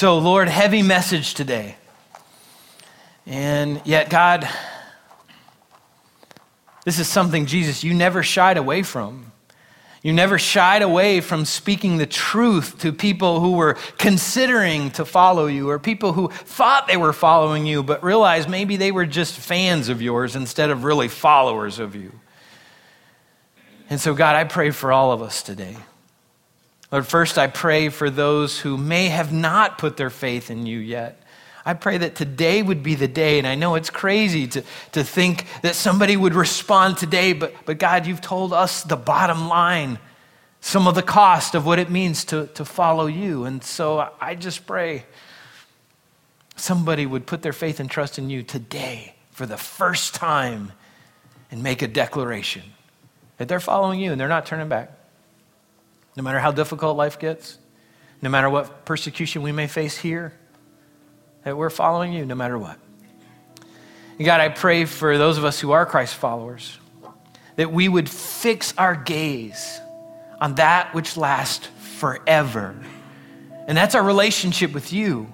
So, 0.00 0.16
Lord, 0.16 0.48
heavy 0.48 0.80
message 0.80 1.34
today. 1.34 1.76
And 3.26 3.82
yet, 3.84 4.08
God, 4.08 4.48
this 6.86 6.98
is 6.98 7.06
something, 7.06 7.44
Jesus, 7.44 7.84
you 7.84 7.92
never 7.92 8.22
shied 8.22 8.56
away 8.56 8.82
from. 8.82 9.30
You 10.02 10.14
never 10.14 10.38
shied 10.38 10.80
away 10.80 11.20
from 11.20 11.44
speaking 11.44 11.98
the 11.98 12.06
truth 12.06 12.78
to 12.78 12.94
people 12.94 13.40
who 13.40 13.52
were 13.52 13.74
considering 13.98 14.90
to 14.92 15.04
follow 15.04 15.44
you 15.44 15.68
or 15.68 15.78
people 15.78 16.14
who 16.14 16.28
thought 16.28 16.86
they 16.86 16.96
were 16.96 17.12
following 17.12 17.66
you 17.66 17.82
but 17.82 18.02
realized 18.02 18.48
maybe 18.48 18.78
they 18.78 18.92
were 18.92 19.04
just 19.04 19.34
fans 19.34 19.90
of 19.90 20.00
yours 20.00 20.34
instead 20.34 20.70
of 20.70 20.82
really 20.82 21.08
followers 21.08 21.78
of 21.78 21.94
you. 21.94 22.10
And 23.90 24.00
so, 24.00 24.14
God, 24.14 24.34
I 24.34 24.44
pray 24.44 24.70
for 24.70 24.92
all 24.92 25.12
of 25.12 25.20
us 25.20 25.42
today. 25.42 25.76
Lord, 26.92 27.06
first 27.06 27.38
I 27.38 27.46
pray 27.46 27.88
for 27.88 28.10
those 28.10 28.60
who 28.60 28.76
may 28.76 29.08
have 29.08 29.32
not 29.32 29.78
put 29.78 29.96
their 29.96 30.10
faith 30.10 30.50
in 30.50 30.66
you 30.66 30.78
yet. 30.78 31.22
I 31.64 31.74
pray 31.74 31.98
that 31.98 32.16
today 32.16 32.62
would 32.62 32.82
be 32.82 32.94
the 32.94 33.06
day, 33.06 33.38
and 33.38 33.46
I 33.46 33.54
know 33.54 33.74
it's 33.74 33.90
crazy 33.90 34.46
to, 34.48 34.64
to 34.92 35.04
think 35.04 35.44
that 35.62 35.74
somebody 35.76 36.16
would 36.16 36.34
respond 36.34 36.96
today, 36.96 37.32
but, 37.32 37.54
but 37.64 37.78
God, 37.78 38.06
you've 38.06 38.20
told 38.20 38.52
us 38.52 38.82
the 38.82 38.96
bottom 38.96 39.48
line, 39.48 39.98
some 40.60 40.88
of 40.88 40.94
the 40.94 41.02
cost 41.02 41.54
of 41.54 41.64
what 41.64 41.78
it 41.78 41.90
means 41.90 42.24
to, 42.26 42.46
to 42.48 42.64
follow 42.64 43.06
you. 43.06 43.44
And 43.44 43.62
so 43.62 44.10
I 44.20 44.34
just 44.34 44.66
pray 44.66 45.04
somebody 46.56 47.06
would 47.06 47.26
put 47.26 47.42
their 47.42 47.52
faith 47.52 47.78
and 47.78 47.90
trust 47.90 48.18
in 48.18 48.30
you 48.30 48.42
today 48.42 49.14
for 49.30 49.46
the 49.46 49.56
first 49.56 50.14
time 50.14 50.72
and 51.50 51.62
make 51.62 51.82
a 51.82 51.88
declaration 51.88 52.62
that 53.38 53.48
they're 53.48 53.60
following 53.60 54.00
you 54.00 54.12
and 54.12 54.20
they're 54.20 54.28
not 54.28 54.44
turning 54.44 54.68
back. 54.68 54.99
No 56.16 56.22
matter 56.22 56.38
how 56.38 56.52
difficult 56.52 56.96
life 56.96 57.18
gets, 57.18 57.58
no 58.22 58.28
matter 58.28 58.50
what 58.50 58.84
persecution 58.84 59.42
we 59.42 59.52
may 59.52 59.66
face 59.66 59.96
here, 59.96 60.32
that 61.44 61.56
we're 61.56 61.70
following 61.70 62.12
you 62.12 62.26
no 62.26 62.34
matter 62.34 62.58
what. 62.58 62.78
And 64.18 64.26
God, 64.26 64.40
I 64.40 64.48
pray 64.50 64.84
for 64.84 65.16
those 65.16 65.38
of 65.38 65.44
us 65.44 65.58
who 65.58 65.70
are 65.70 65.86
Christ 65.86 66.14
followers 66.14 66.78
that 67.56 67.72
we 67.72 67.88
would 67.88 68.08
fix 68.08 68.72
our 68.78 68.94
gaze 68.94 69.80
on 70.40 70.54
that 70.54 70.94
which 70.94 71.16
lasts 71.16 71.68
forever. 71.98 72.74
And 73.66 73.76
that's 73.76 73.94
our 73.94 74.02
relationship 74.02 74.72
with 74.72 74.92
you 74.92 75.32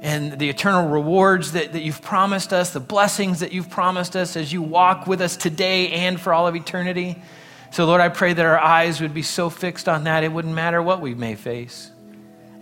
and 0.00 0.38
the 0.38 0.48
eternal 0.48 0.88
rewards 0.88 1.52
that, 1.52 1.72
that 1.72 1.82
you've 1.82 2.02
promised 2.02 2.52
us, 2.52 2.72
the 2.72 2.80
blessings 2.80 3.40
that 3.40 3.52
you've 3.52 3.70
promised 3.70 4.16
us 4.16 4.34
as 4.36 4.52
you 4.52 4.62
walk 4.62 5.06
with 5.06 5.20
us 5.20 5.36
today 5.36 5.90
and 5.90 6.20
for 6.20 6.32
all 6.32 6.46
of 6.46 6.56
eternity. 6.56 7.22
So, 7.70 7.86
Lord, 7.86 8.00
I 8.00 8.08
pray 8.08 8.32
that 8.32 8.44
our 8.44 8.58
eyes 8.58 9.00
would 9.00 9.14
be 9.14 9.22
so 9.22 9.48
fixed 9.48 9.88
on 9.88 10.04
that 10.04 10.24
it 10.24 10.32
wouldn't 10.32 10.54
matter 10.54 10.82
what 10.82 11.00
we 11.00 11.14
may 11.14 11.36
face. 11.36 11.90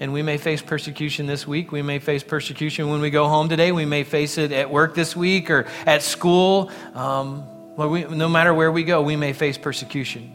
And 0.00 0.12
we 0.12 0.22
may 0.22 0.36
face 0.36 0.62
persecution 0.62 1.26
this 1.26 1.46
week. 1.46 1.72
We 1.72 1.82
may 1.82 1.98
face 1.98 2.22
persecution 2.22 2.88
when 2.88 3.00
we 3.00 3.10
go 3.10 3.26
home 3.26 3.48
today. 3.48 3.72
We 3.72 3.84
may 3.84 4.04
face 4.04 4.38
it 4.38 4.52
at 4.52 4.70
work 4.70 4.94
this 4.94 5.16
week 5.16 5.50
or 5.50 5.66
at 5.86 6.02
school. 6.02 6.70
Um, 6.94 7.76
we, 7.76 8.04
no 8.04 8.28
matter 8.28 8.52
where 8.52 8.70
we 8.70 8.84
go, 8.84 9.02
we 9.02 9.16
may 9.16 9.32
face 9.32 9.56
persecution. 9.58 10.34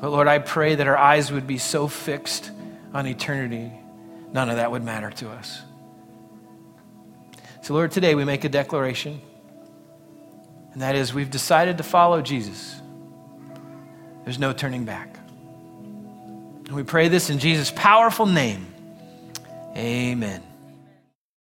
But 0.00 0.10
Lord, 0.10 0.28
I 0.28 0.38
pray 0.38 0.74
that 0.74 0.86
our 0.86 0.98
eyes 0.98 1.32
would 1.32 1.46
be 1.46 1.58
so 1.58 1.88
fixed 1.88 2.50
on 2.92 3.06
eternity, 3.06 3.72
none 4.32 4.50
of 4.50 4.56
that 4.56 4.70
would 4.70 4.84
matter 4.84 5.10
to 5.10 5.30
us. 5.30 5.60
So, 7.62 7.72
Lord, 7.72 7.92
today 7.92 8.14
we 8.14 8.24
make 8.24 8.44
a 8.44 8.48
declaration, 8.48 9.20
and 10.74 10.82
that 10.82 10.94
is 10.94 11.14
we've 11.14 11.30
decided 11.30 11.78
to 11.78 11.82
follow 11.82 12.20
Jesus. 12.20 12.76
There's 14.24 14.38
no 14.38 14.52
turning 14.52 14.84
back. 14.84 15.16
And 16.66 16.72
we 16.72 16.82
pray 16.82 17.08
this 17.08 17.30
in 17.30 17.38
Jesus' 17.38 17.70
powerful 17.70 18.26
name. 18.26 18.66
Amen. 19.76 20.42